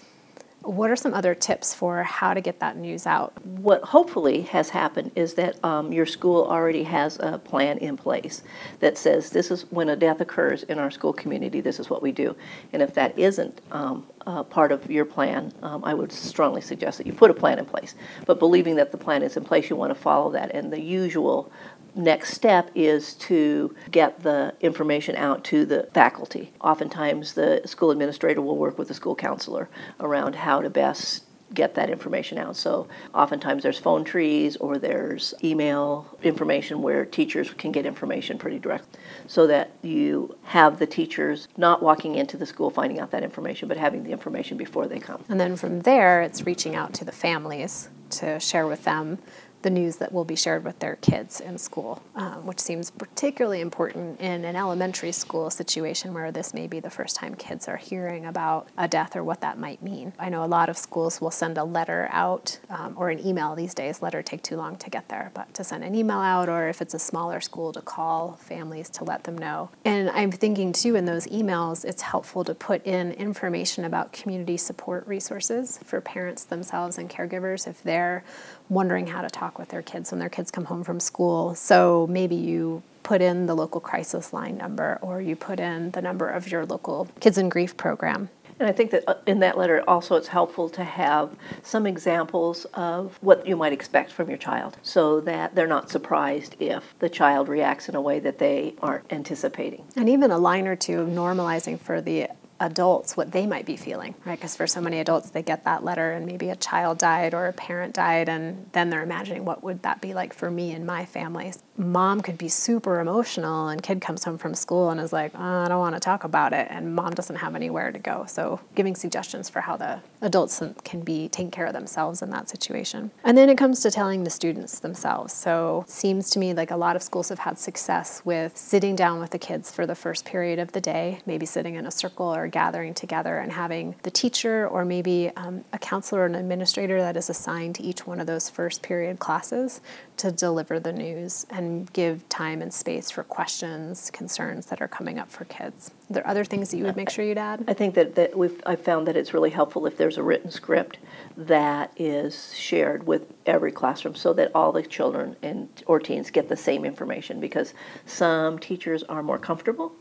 what 0.67 0.91
are 0.91 0.97
some 0.97 1.13
other 1.13 1.33
tips 1.33 1.73
for 1.73 2.03
how 2.03 2.33
to 2.33 2.41
get 2.41 2.59
that 2.59 2.75
news 2.75 3.07
out? 3.07 3.33
What 3.45 3.83
hopefully 3.83 4.41
has 4.41 4.69
happened 4.69 5.11
is 5.15 5.35
that 5.35 5.63
um, 5.63 5.93
your 5.93 6.05
school 6.05 6.43
already 6.43 6.83
has 6.83 7.17
a 7.19 7.37
plan 7.37 7.77
in 7.77 7.95
place 7.95 8.43
that 8.81 8.97
says 8.97 9.29
this 9.29 9.49
is 9.49 9.61
when 9.71 9.87
a 9.87 9.95
death 9.95 10.19
occurs 10.19 10.63
in 10.63 10.77
our 10.77 10.91
school 10.91 11.13
community, 11.13 11.61
this 11.61 11.79
is 11.79 11.89
what 11.89 12.01
we 12.01 12.11
do. 12.11 12.35
And 12.73 12.81
if 12.81 12.93
that 12.95 13.17
isn't 13.17 13.61
um, 13.71 14.05
uh, 14.25 14.43
part 14.43 14.73
of 14.73 14.91
your 14.91 15.05
plan, 15.05 15.53
um, 15.61 15.85
I 15.85 15.93
would 15.93 16.11
strongly 16.11 16.61
suggest 16.61 16.97
that 16.97 17.07
you 17.07 17.13
put 17.13 17.31
a 17.31 17.35
plan 17.35 17.59
in 17.59 17.65
place. 17.65 17.95
But 18.25 18.37
believing 18.39 18.75
that 18.75 18.91
the 18.91 18.97
plan 18.97 19.23
is 19.23 19.37
in 19.37 19.45
place, 19.45 19.69
you 19.69 19.77
want 19.77 19.91
to 19.91 19.99
follow 19.99 20.31
that. 20.31 20.53
And 20.53 20.73
the 20.73 20.81
usual 20.81 21.49
next 21.97 22.33
step 22.33 22.69
is 22.75 23.15
to 23.15 23.75
get 23.91 24.21
the 24.21 24.53
information 24.61 25.15
out 25.15 25.43
to 25.45 25.65
the 25.65 25.89
faculty. 25.93 26.53
Oftentimes, 26.61 27.33
the 27.33 27.61
school 27.65 27.91
administrator 27.91 28.41
will 28.41 28.57
work 28.57 28.77
with 28.77 28.87
the 28.87 28.93
school 28.93 29.15
counselor 29.15 29.69
around 29.99 30.35
how 30.35 30.61
to 30.61 30.69
best 30.69 31.23
get 31.53 31.75
that 31.75 31.89
information 31.89 32.37
out. 32.37 32.55
So 32.55 32.87
oftentimes 33.13 33.63
there's 33.63 33.79
phone 33.79 34.03
trees 34.03 34.57
or 34.57 34.77
there's 34.77 35.33
email 35.43 36.17
information 36.21 36.81
where 36.81 37.05
teachers 37.05 37.51
can 37.51 37.71
get 37.71 37.85
information 37.85 38.37
pretty 38.37 38.59
direct 38.59 38.97
so 39.27 39.47
that 39.47 39.71
you 39.81 40.37
have 40.43 40.79
the 40.79 40.85
teachers 40.85 41.47
not 41.55 41.81
walking 41.81 42.15
into 42.15 42.37
the 42.37 42.45
school 42.45 42.69
finding 42.69 42.99
out 42.99 43.11
that 43.11 43.23
information 43.23 43.67
but 43.67 43.77
having 43.77 44.03
the 44.03 44.11
information 44.11 44.57
before 44.57 44.87
they 44.87 44.99
come. 44.99 45.23
And 45.29 45.39
then 45.39 45.55
from 45.55 45.81
there 45.81 46.21
it's 46.21 46.45
reaching 46.45 46.75
out 46.75 46.93
to 46.95 47.05
the 47.05 47.11
families 47.11 47.89
to 48.09 48.39
share 48.39 48.67
with 48.67 48.83
them 48.83 49.19
the 49.67 49.71
news 49.71 49.97
that 49.97 50.13
will 50.13 50.23
be 50.23 50.37
shared 50.37 50.63
with 50.63 50.79
their 50.79 50.95
kids 50.95 51.41
in 51.41 51.57
school, 51.57 52.01
um, 52.15 52.45
which 52.45 52.57
seems 52.57 52.89
particularly 52.89 53.59
important 53.59 54.17
in 54.21 54.45
an 54.45 54.55
elementary 54.55 55.11
school 55.11 55.49
situation 55.49 56.13
where 56.13 56.31
this 56.31 56.53
may 56.53 56.67
be 56.67 56.79
the 56.79 56.89
first 56.89 57.17
time 57.17 57.35
kids 57.35 57.67
are 57.67 57.75
hearing 57.75 58.25
about 58.25 58.69
a 58.77 58.87
death 58.87 59.17
or 59.17 59.25
what 59.25 59.41
that 59.41 59.59
might 59.59 59.83
mean. 59.83 60.13
I 60.17 60.29
know 60.29 60.45
a 60.45 60.47
lot 60.47 60.69
of 60.69 60.77
schools 60.77 61.19
will 61.19 61.31
send 61.31 61.57
a 61.57 61.65
letter 61.65 62.07
out 62.13 62.57
um, 62.69 62.93
or 62.95 63.09
an 63.09 63.19
email 63.19 63.55
these 63.55 63.73
days. 63.73 64.01
Letter 64.01 64.23
take 64.23 64.41
too 64.41 64.55
long 64.55 64.77
to 64.77 64.89
get 64.89 65.09
there, 65.09 65.31
but 65.33 65.53
to 65.55 65.65
send 65.65 65.83
an 65.83 65.93
email 65.95 66.19
out 66.19 66.47
or 66.47 66.69
if 66.69 66.81
it's 66.81 66.93
a 66.93 66.99
smaller 66.99 67.41
school 67.41 67.73
to 67.73 67.81
call 67.81 68.37
families 68.39 68.89
to 68.91 69.03
let 69.03 69.25
them 69.25 69.37
know. 69.37 69.69
And 69.83 70.09
I'm 70.11 70.31
thinking 70.31 70.71
too 70.71 70.95
in 70.95 71.03
those 71.03 71.27
emails, 71.27 71.83
it's 71.83 72.03
helpful 72.03 72.45
to 72.45 72.55
put 72.55 72.85
in 72.85 73.11
information 73.11 73.83
about 73.83 74.13
community 74.13 74.55
support 74.55 75.05
resources 75.07 75.77
for 75.83 75.99
parents 75.99 76.45
themselves 76.45 76.97
and 76.97 77.09
caregivers 77.09 77.67
if 77.67 77.83
they're 77.83 78.23
wondering 78.69 79.07
how 79.07 79.21
to 79.21 79.29
talk 79.29 79.57
with 79.57 79.69
their 79.69 79.81
kids 79.81 80.11
when 80.11 80.19
their 80.19 80.29
kids 80.29 80.51
come 80.51 80.65
home 80.65 80.83
from 80.83 80.99
school. 80.99 81.55
So 81.55 82.07
maybe 82.09 82.35
you 82.35 82.83
put 83.03 83.21
in 83.21 83.45
the 83.45 83.55
local 83.55 83.79
crisis 83.79 84.33
line 84.33 84.57
number 84.57 84.99
or 85.01 85.21
you 85.21 85.35
put 85.35 85.59
in 85.59 85.91
the 85.91 86.01
number 86.01 86.27
of 86.27 86.51
your 86.51 86.65
local 86.65 87.07
Kids 87.21 87.37
in 87.37 87.47
Grief 87.47 87.77
program. 87.77 88.29
And 88.59 88.67
I 88.67 88.71
think 88.71 88.91
that 88.91 89.03
uh, 89.07 89.15
in 89.25 89.39
that 89.39 89.57
letter 89.57 89.83
also 89.87 90.15
it's 90.15 90.27
helpful 90.27 90.67
to 90.69 90.83
have 90.83 91.29
some 91.61 91.85
examples 91.85 92.65
of 92.73 93.17
what 93.21 93.47
you 93.47 93.55
might 93.55 93.71
expect 93.71 94.11
from 94.11 94.29
your 94.29 94.37
child 94.37 94.77
so 94.81 95.21
that 95.21 95.55
they're 95.55 95.67
not 95.67 95.89
surprised 95.89 96.55
if 96.59 96.95
the 96.99 97.07
child 97.07 97.47
reacts 97.47 97.87
in 97.87 97.95
a 97.95 98.01
way 98.01 98.19
that 98.19 98.39
they 98.39 98.73
aren't 98.81 99.11
anticipating. 99.13 99.85
And 99.95 100.09
even 100.09 100.31
a 100.31 100.37
line 100.37 100.67
or 100.67 100.75
two 100.75 101.01
of 101.01 101.07
normalizing 101.07 101.79
for 101.79 102.01
the 102.01 102.27
adults 102.59 103.15
what 103.15 103.31
they 103.31 103.45
might 103.45 103.65
be 103.65 103.75
feeling, 103.75 104.15
right? 104.25 104.37
Because 104.37 104.55
for 104.55 104.67
so 104.67 104.81
many 104.81 104.99
adults, 104.99 105.29
they 105.29 105.43
get 105.43 105.63
that 105.65 105.83
letter 105.83 106.11
and 106.11 106.25
maybe 106.25 106.49
a 106.49 106.55
child 106.55 106.97
died 106.97 107.33
or 107.33 107.47
a 107.47 107.53
parent 107.53 107.93
died, 107.93 108.29
and 108.29 108.69
then 108.73 108.89
they're 108.89 109.03
imagining 109.03 109.45
what 109.45 109.63
would 109.63 109.83
that 109.83 110.01
be 110.01 110.13
like 110.13 110.33
for 110.33 110.49
me 110.49 110.71
and 110.71 110.85
my 110.85 111.05
family. 111.05 111.53
Mom 111.77 112.21
could 112.21 112.37
be 112.39 112.47
super 112.47 112.99
emotional, 112.99 113.67
and 113.67 113.83
kid 113.83 114.01
comes 114.01 114.23
home 114.23 114.37
from 114.37 114.55
school 114.55 114.89
and 114.89 114.99
is 114.99 115.13
like, 115.13 115.31
oh, 115.35 115.39
I 115.39 115.67
don't 115.67 115.79
want 115.79 115.95
to 115.95 115.99
talk 115.99 116.23
about 116.23 116.51
it, 116.51 116.67
and 116.71 116.95
mom 116.95 117.13
doesn't 117.13 117.35
have 117.35 117.55
anywhere 117.55 117.91
to 117.91 117.99
go. 117.99 118.25
So 118.27 118.59
giving 118.73 118.95
suggestions 118.95 119.47
for 119.47 119.61
how 119.61 119.77
the 119.77 120.01
adults 120.21 120.63
can 120.83 121.01
be 121.01 121.29
taking 121.29 121.51
care 121.51 121.67
of 121.67 121.73
themselves 121.73 122.23
in 122.23 122.31
that 122.31 122.49
situation. 122.49 123.11
And 123.23 123.37
then 123.37 123.49
it 123.49 123.57
comes 123.57 123.81
to 123.81 123.91
telling 123.91 124.23
the 124.23 124.31
students 124.31 124.79
themselves. 124.79 125.33
So 125.33 125.85
seems 125.87 126.31
to 126.31 126.39
me 126.39 126.53
like 126.53 126.71
a 126.71 126.75
lot 126.75 126.95
of 126.95 127.03
schools 127.03 127.29
have 127.29 127.39
had 127.39 127.59
success 127.59 128.23
with 128.25 128.57
sitting 128.57 128.95
down 128.95 129.19
with 129.19 129.29
the 129.29 129.39
kids 129.39 129.71
for 129.71 129.85
the 129.85 129.93
first 129.95 130.25
period 130.25 130.57
of 130.57 130.71
the 130.71 130.81
day, 130.81 131.19
maybe 131.27 131.45
sitting 131.45 131.75
in 131.75 131.85
a 131.85 131.91
circle 131.91 132.33
or 132.33 132.47
gathering 132.47 132.95
together 132.95 133.37
and 133.37 133.51
having 133.51 133.95
the 134.01 134.11
teacher 134.11 134.67
or 134.67 134.83
maybe 134.83 135.31
um, 135.35 135.63
a 135.73 135.77
counselor 135.77 136.21
or 136.21 136.25
an 136.25 136.35
administrator 136.35 136.99
that 136.99 137.15
is 137.15 137.29
assigned 137.29 137.75
to 137.75 137.83
each 137.83 138.07
one 138.07 138.19
of 138.19 138.25
those 138.25 138.49
first 138.49 138.81
period 138.81 139.19
classes 139.19 139.81
to 140.17 140.31
deliver 140.31 140.79
the 140.79 140.91
news 140.91 141.45
and 141.51 141.66
give 141.93 142.27
time 142.29 142.61
and 142.61 142.73
space 142.73 143.11
for 143.11 143.23
questions, 143.23 144.09
concerns 144.11 144.67
that 144.67 144.81
are 144.81 144.87
coming 144.87 145.19
up 145.19 145.29
for 145.29 145.45
kids. 145.45 145.91
Are 146.09 146.13
there 146.13 146.27
other 146.27 146.43
things 146.43 146.71
that 146.71 146.77
you 146.77 146.85
would 146.85 146.95
make 146.95 147.09
sure 147.09 147.25
you'd 147.25 147.37
add? 147.37 147.63
I 147.67 147.73
think 147.73 147.95
that, 147.95 148.15
that 148.15 148.37
we've 148.37 148.61
I've 148.65 148.81
found 148.81 149.07
that 149.07 149.17
it's 149.17 149.33
really 149.33 149.49
helpful 149.49 149.85
if 149.85 149.97
there's 149.97 150.17
a 150.17 150.23
written 150.23 150.51
script 150.51 150.97
that 151.35 151.91
is 151.97 152.53
shared 152.55 153.05
with 153.05 153.33
every 153.45 153.71
classroom 153.71 154.15
so 154.15 154.33
that 154.33 154.51
all 154.55 154.71
the 154.71 154.83
children 154.83 155.35
and 155.41 155.69
or 155.85 155.99
teens 155.99 156.31
get 156.31 156.49
the 156.49 156.57
same 156.57 156.85
information 156.85 157.39
because 157.39 157.73
some 158.05 158.59
teachers 158.59 159.03
are 159.03 159.21
more 159.21 159.39
comfortable 159.39 159.93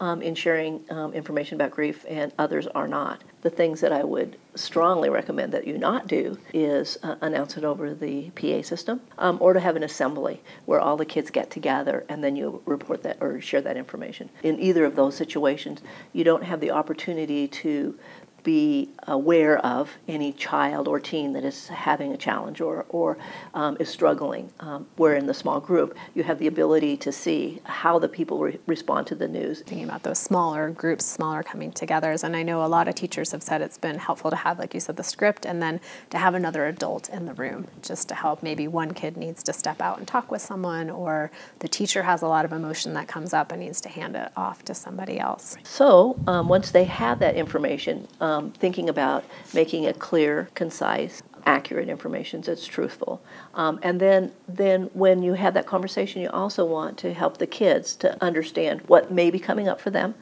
um, 0.00 0.22
in 0.22 0.34
sharing 0.34 0.82
um, 0.90 1.12
information 1.12 1.54
about 1.54 1.70
grief, 1.70 2.04
and 2.08 2.32
others 2.38 2.66
are 2.68 2.88
not. 2.88 3.22
The 3.42 3.50
things 3.50 3.80
that 3.80 3.92
I 3.92 4.02
would 4.02 4.36
strongly 4.54 5.08
recommend 5.08 5.52
that 5.52 5.66
you 5.66 5.78
not 5.78 6.06
do 6.06 6.38
is 6.52 6.98
uh, 7.02 7.16
announce 7.20 7.56
it 7.56 7.64
over 7.64 7.94
the 7.94 8.30
PA 8.30 8.62
system, 8.62 9.00
um, 9.18 9.38
or 9.40 9.52
to 9.52 9.60
have 9.60 9.76
an 9.76 9.82
assembly 9.82 10.42
where 10.66 10.80
all 10.80 10.96
the 10.96 11.04
kids 11.04 11.30
get 11.30 11.50
together 11.50 12.04
and 12.08 12.22
then 12.24 12.36
you 12.36 12.62
report 12.66 13.02
that 13.02 13.18
or 13.20 13.40
share 13.40 13.60
that 13.60 13.76
information. 13.76 14.28
In 14.42 14.58
either 14.58 14.84
of 14.84 14.96
those 14.96 15.16
situations, 15.16 15.80
you 16.12 16.24
don't 16.24 16.44
have 16.44 16.60
the 16.60 16.70
opportunity 16.70 17.46
to 17.48 17.98
be 18.42 18.90
aware 19.06 19.58
of 19.58 19.90
any 20.08 20.32
child 20.32 20.88
or 20.88 21.00
teen 21.00 21.32
that 21.32 21.44
is 21.44 21.68
having 21.68 22.12
a 22.12 22.16
challenge 22.16 22.60
or, 22.60 22.86
or 22.88 23.18
um, 23.54 23.76
is 23.80 23.88
struggling. 23.88 24.50
Um, 24.60 24.86
where 24.96 25.14
in 25.14 25.26
the 25.26 25.34
small 25.34 25.60
group, 25.60 25.96
you 26.14 26.22
have 26.22 26.38
the 26.38 26.46
ability 26.46 26.96
to 26.98 27.12
see 27.12 27.60
how 27.64 27.98
the 27.98 28.08
people 28.08 28.38
re- 28.38 28.58
respond 28.66 29.06
to 29.08 29.14
the 29.14 29.28
news. 29.28 29.60
Thinking 29.60 29.84
about 29.84 30.02
those 30.02 30.18
smaller 30.18 30.70
groups, 30.70 31.04
smaller 31.04 31.42
coming 31.42 31.72
togethers. 31.72 32.24
And 32.24 32.36
I 32.36 32.42
know 32.42 32.64
a 32.64 32.66
lot 32.66 32.88
of 32.88 32.94
teachers 32.94 33.32
have 33.32 33.42
said 33.42 33.62
it's 33.62 33.78
been 33.78 33.98
helpful 33.98 34.30
to 34.30 34.36
have, 34.36 34.58
like 34.58 34.74
you 34.74 34.80
said, 34.80 34.96
the 34.96 35.04
script 35.04 35.44
and 35.44 35.62
then 35.62 35.80
to 36.10 36.18
have 36.18 36.34
another 36.34 36.66
adult 36.66 37.08
in 37.08 37.26
the 37.26 37.34
room 37.34 37.66
just 37.82 38.08
to 38.08 38.14
help. 38.14 38.42
Maybe 38.42 38.68
one 38.68 38.92
kid 38.92 39.16
needs 39.16 39.42
to 39.44 39.52
step 39.52 39.80
out 39.80 39.98
and 39.98 40.06
talk 40.06 40.30
with 40.30 40.42
someone, 40.42 40.90
or 40.90 41.30
the 41.60 41.68
teacher 41.68 42.02
has 42.02 42.22
a 42.22 42.26
lot 42.26 42.44
of 42.44 42.52
emotion 42.52 42.94
that 42.94 43.08
comes 43.08 43.32
up 43.32 43.52
and 43.52 43.60
needs 43.60 43.80
to 43.82 43.88
hand 43.88 44.16
it 44.16 44.30
off 44.36 44.64
to 44.64 44.74
somebody 44.74 45.18
else. 45.18 45.56
So 45.64 46.18
um, 46.26 46.48
once 46.48 46.70
they 46.70 46.84
have 46.84 47.18
that 47.20 47.34
information, 47.34 48.06
um, 48.20 48.29
thinking 48.52 48.88
about 48.88 49.24
making 49.54 49.84
it 49.84 49.98
clear, 49.98 50.48
concise, 50.54 51.22
accurate 51.46 51.88
information 51.88 52.40
that's 52.40 52.66
truthful. 52.66 53.20
Um, 53.54 53.80
and 53.82 54.00
then, 54.00 54.32
then 54.48 54.90
when 54.92 55.22
you 55.22 55.34
have 55.34 55.54
that 55.54 55.66
conversation, 55.66 56.22
you 56.22 56.30
also 56.30 56.64
want 56.64 56.98
to 56.98 57.14
help 57.14 57.38
the 57.38 57.46
kids 57.46 57.96
to 57.96 58.22
understand 58.22 58.82
what 58.86 59.10
may 59.10 59.30
be 59.30 59.38
coming 59.38 59.68
up 59.68 59.80
for 59.80 59.90
them 59.90 60.14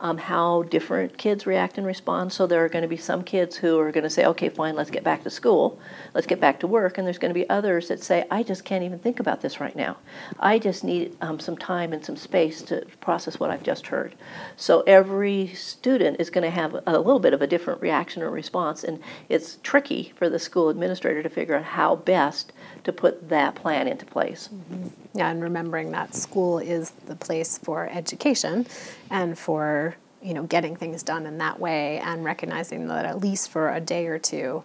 um, 0.00 0.16
how 0.16 0.62
different 0.64 1.18
kids 1.18 1.46
react 1.46 1.76
and 1.76 1.86
respond. 1.86 2.32
So 2.32 2.46
there 2.46 2.64
are 2.64 2.68
going 2.68 2.82
to 2.82 2.88
be 2.88 2.96
some 2.96 3.22
kids 3.22 3.56
who 3.56 3.78
are 3.78 3.92
going 3.92 4.04
to 4.04 4.10
say, 4.10 4.24
okay, 4.24 4.48
fine, 4.48 4.74
let's 4.74 4.90
get 4.90 5.04
back 5.04 5.22
to 5.24 5.30
school, 5.30 5.78
let's 6.14 6.26
get 6.26 6.40
back 6.40 6.60
to 6.60 6.66
work. 6.66 6.96
And 6.96 7.06
there's 7.06 7.18
going 7.18 7.30
to 7.32 7.38
be 7.38 7.48
others 7.50 7.88
that 7.88 8.02
say, 8.02 8.26
I 8.30 8.42
just 8.42 8.64
can't 8.64 8.82
even 8.82 8.98
think 8.98 9.20
about 9.20 9.42
this 9.42 9.60
right 9.60 9.76
now. 9.76 9.98
I 10.38 10.58
just 10.58 10.82
need 10.84 11.16
um, 11.20 11.38
some 11.38 11.56
time 11.56 11.92
and 11.92 12.04
some 12.04 12.16
space 12.16 12.62
to 12.62 12.86
process 13.00 13.38
what 13.38 13.50
I've 13.50 13.62
just 13.62 13.88
heard. 13.88 14.14
So 14.56 14.80
every 14.86 15.48
student 15.48 16.18
is 16.18 16.30
going 16.30 16.44
to 16.44 16.50
have 16.50 16.76
a 16.86 16.98
little 16.98 17.20
bit 17.20 17.34
of 17.34 17.42
a 17.42 17.46
different 17.46 17.82
reaction 17.82 18.22
or 18.22 18.30
response. 18.30 18.82
And 18.82 19.00
it's 19.28 19.58
tricky 19.62 20.12
for 20.16 20.30
the 20.30 20.38
school 20.38 20.70
administrator 20.70 21.22
to 21.22 21.28
figure 21.28 21.56
out 21.56 21.64
how 21.64 21.96
best 21.96 22.52
to 22.84 22.92
put 22.92 23.28
that 23.28 23.54
plan 23.54 23.86
into 23.86 24.06
place. 24.06 24.48
Mm-hmm. 24.52 24.88
Yeah, 25.14 25.30
and 25.30 25.42
remembering 25.42 25.90
that 25.92 26.14
school 26.14 26.58
is 26.58 26.90
the 27.06 27.16
place 27.16 27.58
for 27.58 27.88
education 27.88 28.66
and 29.10 29.38
for 29.38 29.96
you 30.22 30.34
know 30.34 30.44
getting 30.44 30.76
things 30.76 31.02
done 31.02 31.26
in 31.26 31.38
that 31.38 31.58
way 31.58 31.98
and 31.98 32.24
recognizing 32.24 32.88
that 32.88 33.06
at 33.06 33.20
least 33.20 33.50
for 33.50 33.72
a 33.72 33.80
day 33.80 34.06
or 34.06 34.18
two 34.18 34.62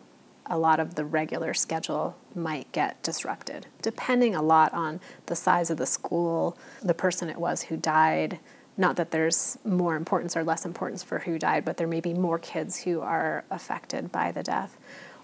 a 0.47 0.57
lot 0.57 0.79
of 0.79 0.95
the 0.95 1.05
regular 1.05 1.53
schedule 1.53 2.15
might 2.35 2.69
get 2.73 3.01
disrupted 3.01 3.65
depending 3.81 4.35
a 4.35 4.41
lot 4.41 4.73
on 4.73 4.99
the 5.27 5.35
size 5.35 5.69
of 5.69 5.77
the 5.77 5.85
school 5.85 6.57
the 6.83 6.93
person 6.93 7.29
it 7.29 7.37
was 7.37 7.63
who 7.63 7.77
died 7.77 8.37
not 8.77 8.97
that 8.97 9.11
there's 9.11 9.57
more 9.63 9.95
importance 9.95 10.35
or 10.35 10.43
less 10.43 10.65
importance 10.65 11.01
for 11.01 11.19
who 11.19 11.39
died, 11.39 11.63
but 11.63 11.77
there 11.77 11.87
may 11.87 12.01
be 12.01 12.13
more 12.13 12.37
kids 12.37 12.83
who 12.83 13.01
are 13.01 13.45
affected 13.49 14.11
by 14.11 14.31
the 14.31 14.43
death. 14.43 14.77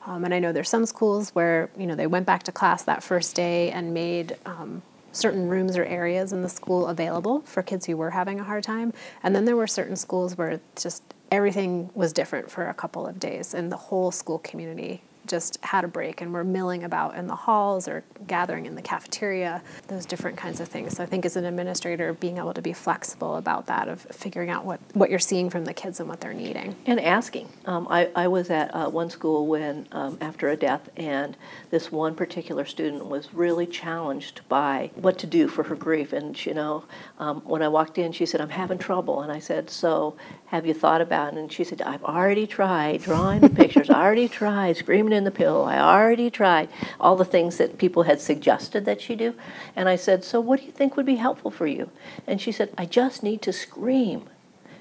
Um, 0.05 0.25
and 0.25 0.33
I 0.33 0.39
know 0.39 0.51
there's 0.51 0.69
some 0.69 0.85
schools 0.85 1.29
where 1.31 1.69
you 1.77 1.85
know 1.87 1.95
they 1.95 2.07
went 2.07 2.25
back 2.25 2.43
to 2.43 2.51
class 2.51 2.83
that 2.83 3.03
first 3.03 3.35
day 3.35 3.71
and 3.71 3.93
made 3.93 4.37
um, 4.45 4.81
certain 5.11 5.47
rooms 5.47 5.77
or 5.77 5.85
areas 5.85 6.33
in 6.33 6.41
the 6.41 6.49
school 6.49 6.87
available 6.87 7.41
for 7.41 7.61
kids 7.61 7.85
who 7.85 7.97
were 7.97 8.11
having 8.11 8.39
a 8.39 8.43
hard 8.43 8.63
time. 8.63 8.93
And 9.23 9.35
then 9.35 9.45
there 9.45 9.55
were 9.55 9.67
certain 9.67 9.95
schools 9.95 10.37
where 10.37 10.59
just 10.75 11.03
everything 11.29 11.89
was 11.93 12.13
different 12.13 12.49
for 12.49 12.67
a 12.67 12.73
couple 12.73 13.05
of 13.05 13.19
days, 13.19 13.53
and 13.53 13.71
the 13.71 13.77
whole 13.77 14.11
school 14.11 14.39
community 14.39 15.01
just 15.27 15.57
had 15.63 15.83
a 15.83 15.87
break 15.87 16.21
and 16.21 16.33
were 16.33 16.43
milling 16.43 16.83
about 16.83 17.15
in 17.15 17.27
the 17.27 17.35
halls 17.35 17.87
or 17.87 18.03
gathering 18.27 18.65
in 18.65 18.75
the 18.75 18.81
cafeteria, 18.81 19.61
those 19.87 20.05
different 20.05 20.37
kinds 20.37 20.59
of 20.59 20.67
things. 20.67 20.95
So 20.97 21.03
I 21.03 21.05
think 21.05 21.25
as 21.25 21.35
an 21.35 21.45
administrator, 21.45 22.13
being 22.13 22.37
able 22.37 22.53
to 22.53 22.61
be 22.61 22.73
flexible 22.73 23.35
about 23.35 23.67
that, 23.67 23.87
of 23.87 24.01
figuring 24.01 24.49
out 24.49 24.65
what, 24.65 24.79
what 24.93 25.09
you're 25.09 25.19
seeing 25.19 25.49
from 25.49 25.65
the 25.65 25.73
kids 25.73 25.99
and 25.99 26.09
what 26.09 26.21
they're 26.21 26.33
needing. 26.33 26.75
And 26.85 26.99
asking. 26.99 27.49
Um, 27.65 27.87
I, 27.89 28.09
I 28.15 28.27
was 28.27 28.49
at 28.49 28.73
uh, 28.73 28.89
one 28.89 29.09
school 29.09 29.47
when, 29.47 29.87
um, 29.91 30.17
after 30.21 30.49
a 30.49 30.55
death, 30.55 30.89
and 30.97 31.37
this 31.69 31.91
one 31.91 32.15
particular 32.15 32.65
student 32.65 33.05
was 33.05 33.33
really 33.33 33.67
challenged 33.67 34.41
by 34.49 34.91
what 34.95 35.17
to 35.19 35.27
do 35.27 35.47
for 35.47 35.63
her 35.63 35.75
grief. 35.75 36.13
And, 36.13 36.43
you 36.45 36.53
know, 36.53 36.83
um, 37.19 37.41
when 37.41 37.61
I 37.61 37.67
walked 37.67 37.97
in, 37.97 38.11
she 38.11 38.25
said, 38.25 38.41
I'm 38.41 38.49
having 38.49 38.77
trouble. 38.77 39.21
And 39.21 39.31
I 39.31 39.39
said, 39.39 39.69
So 39.69 40.15
have 40.47 40.65
you 40.65 40.73
thought 40.73 41.01
about 41.01 41.33
it? 41.33 41.39
And 41.39 41.51
she 41.51 41.63
said, 41.63 41.81
I've 41.81 42.03
already 42.03 42.47
tried 42.47 43.01
drawing 43.01 43.41
the 43.41 43.49
pictures, 43.49 43.89
I 43.89 44.01
already 44.01 44.27
tried 44.27 44.77
screaming 44.77 45.13
in 45.13 45.20
the 45.23 45.31
pill. 45.31 45.65
I 45.65 45.79
already 45.79 46.29
tried 46.29 46.69
all 46.99 47.15
the 47.15 47.25
things 47.25 47.57
that 47.57 47.77
people 47.77 48.03
had 48.03 48.19
suggested 48.19 48.85
that 48.85 49.01
she 49.01 49.15
do. 49.15 49.35
And 49.75 49.87
I 49.87 49.95
said, 49.95 50.23
So 50.23 50.39
what 50.39 50.59
do 50.59 50.65
you 50.65 50.71
think 50.71 50.97
would 50.97 51.05
be 51.05 51.15
helpful 51.15 51.51
for 51.51 51.67
you? 51.67 51.89
And 52.27 52.41
she 52.41 52.51
said, 52.51 52.73
I 52.77 52.85
just 52.85 53.23
need 53.23 53.41
to 53.43 53.53
scream. 53.53 54.29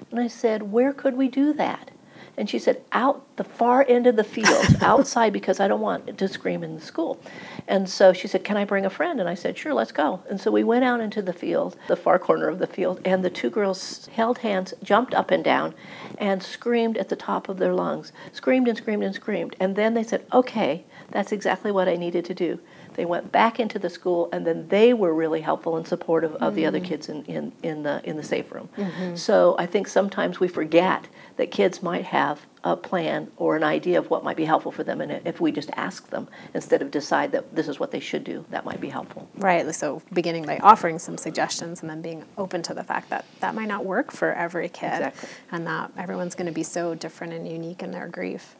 And 0.09 0.19
I 0.19 0.27
said, 0.27 0.71
Where 0.71 0.93
could 0.93 1.15
we 1.15 1.27
do 1.27 1.53
that? 1.53 1.90
And 2.37 2.49
she 2.49 2.59
said, 2.59 2.81
out 2.91 3.25
the 3.35 3.43
far 3.43 3.85
end 3.87 4.07
of 4.07 4.15
the 4.15 4.23
field, 4.23 4.65
outside, 4.81 5.33
because 5.33 5.59
I 5.59 5.67
don't 5.67 5.81
want 5.81 6.17
to 6.17 6.27
scream 6.27 6.63
in 6.63 6.75
the 6.75 6.81
school. 6.81 7.19
And 7.67 7.89
so 7.89 8.13
she 8.13 8.27
said, 8.27 8.43
Can 8.43 8.57
I 8.57 8.65
bring 8.65 8.85
a 8.85 8.89
friend? 8.89 9.19
And 9.19 9.27
I 9.27 9.33
said, 9.33 9.57
Sure, 9.57 9.73
let's 9.73 9.91
go. 9.91 10.21
And 10.29 10.39
so 10.39 10.51
we 10.51 10.63
went 10.63 10.83
out 10.83 11.01
into 11.01 11.21
the 11.21 11.33
field, 11.33 11.77
the 11.87 11.95
far 11.95 12.19
corner 12.19 12.47
of 12.47 12.59
the 12.59 12.67
field, 12.67 13.01
and 13.05 13.23
the 13.23 13.29
two 13.29 13.49
girls 13.49 14.07
held 14.13 14.39
hands, 14.39 14.73
jumped 14.83 15.13
up 15.13 15.31
and 15.31 15.43
down, 15.43 15.73
and 16.17 16.41
screamed 16.41 16.97
at 16.97 17.09
the 17.09 17.15
top 17.15 17.49
of 17.49 17.57
their 17.57 17.73
lungs. 17.73 18.11
Screamed 18.31 18.67
and 18.67 18.77
screamed 18.77 19.03
and 19.03 19.15
screamed. 19.15 19.55
And 19.59 19.75
then 19.75 19.93
they 19.93 20.03
said, 20.03 20.25
Okay, 20.33 20.85
that's 21.09 21.31
exactly 21.31 21.71
what 21.71 21.87
I 21.87 21.95
needed 21.95 22.25
to 22.25 22.33
do. 22.33 22.59
They 22.93 23.05
went 23.05 23.31
back 23.31 23.59
into 23.59 23.79
the 23.79 23.89
school, 23.89 24.29
and 24.31 24.45
then 24.45 24.67
they 24.67 24.93
were 24.93 25.13
really 25.13 25.41
helpful 25.41 25.77
and 25.77 25.87
supportive 25.87 26.35
of 26.35 26.55
the 26.55 26.65
other 26.65 26.79
mm-hmm. 26.79 26.87
kids 26.87 27.09
in, 27.09 27.23
in, 27.25 27.51
in, 27.63 27.83
the, 27.83 28.01
in 28.03 28.17
the 28.17 28.23
safe 28.23 28.51
room. 28.51 28.69
Mm-hmm. 28.77 29.15
So 29.15 29.55
I 29.57 29.65
think 29.65 29.87
sometimes 29.87 30.39
we 30.39 30.47
forget 30.47 31.07
that 31.37 31.51
kids 31.51 31.81
might 31.81 32.05
have 32.05 32.45
a 32.63 32.77
plan 32.77 33.31
or 33.37 33.55
an 33.55 33.63
idea 33.63 33.97
of 33.97 34.09
what 34.09 34.23
might 34.23 34.37
be 34.37 34.45
helpful 34.45 34.71
for 34.71 34.83
them, 34.83 35.01
and 35.01 35.25
if 35.25 35.41
we 35.41 35.51
just 35.51 35.69
ask 35.75 36.09
them 36.09 36.27
instead 36.53 36.81
of 36.81 36.91
decide 36.91 37.31
that 37.31 37.55
this 37.55 37.67
is 37.67 37.79
what 37.79 37.91
they 37.91 37.99
should 37.99 38.23
do, 38.23 38.45
that 38.51 38.65
might 38.65 38.79
be 38.79 38.89
helpful. 38.89 39.27
Right. 39.35 39.73
So 39.73 40.01
beginning 40.13 40.45
by 40.45 40.59
offering 40.59 40.99
some 40.99 41.17
suggestions 41.17 41.81
and 41.81 41.89
then 41.89 42.01
being 42.01 42.23
open 42.37 42.61
to 42.63 42.73
the 42.73 42.83
fact 42.83 43.09
that 43.09 43.25
that 43.39 43.55
might 43.55 43.67
not 43.67 43.85
work 43.85 44.11
for 44.11 44.33
every 44.33 44.69
kid, 44.69 44.93
Exactly. 44.93 45.29
and 45.51 45.65
that 45.65 45.91
everyone's 45.97 46.35
going 46.35 46.45
to 46.45 46.51
be 46.51 46.63
so 46.63 46.93
different 46.93 47.33
and 47.33 47.47
unique 47.47 47.81
in 47.81 47.91
their 47.91 48.07
grief. 48.07 48.55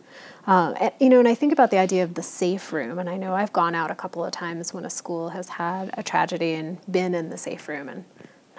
Uh, 0.47 0.73
and- 0.79 0.93
you 0.99 1.09
know, 1.09 1.19
and 1.19 1.27
I 1.27 1.35
think 1.35 1.53
about 1.53 1.71
the 1.71 1.77
idea 1.77 2.03
of 2.03 2.15
the 2.15 2.23
safe 2.23 2.73
room, 2.73 2.99
and 2.99 3.09
I 3.09 3.17
know 3.17 3.33
I've 3.33 3.53
gone 3.53 3.75
out 3.75 3.91
a 3.91 3.95
couple 3.95 4.23
of 4.25 4.31
times 4.31 4.73
when 4.73 4.85
a 4.85 4.89
school 4.89 5.29
has 5.29 5.49
had 5.49 5.91
a 5.97 6.03
tragedy 6.03 6.53
and 6.53 6.79
been 6.91 7.13
in 7.13 7.29
the 7.29 7.37
safe 7.37 7.67
room, 7.67 7.89
and 7.89 8.05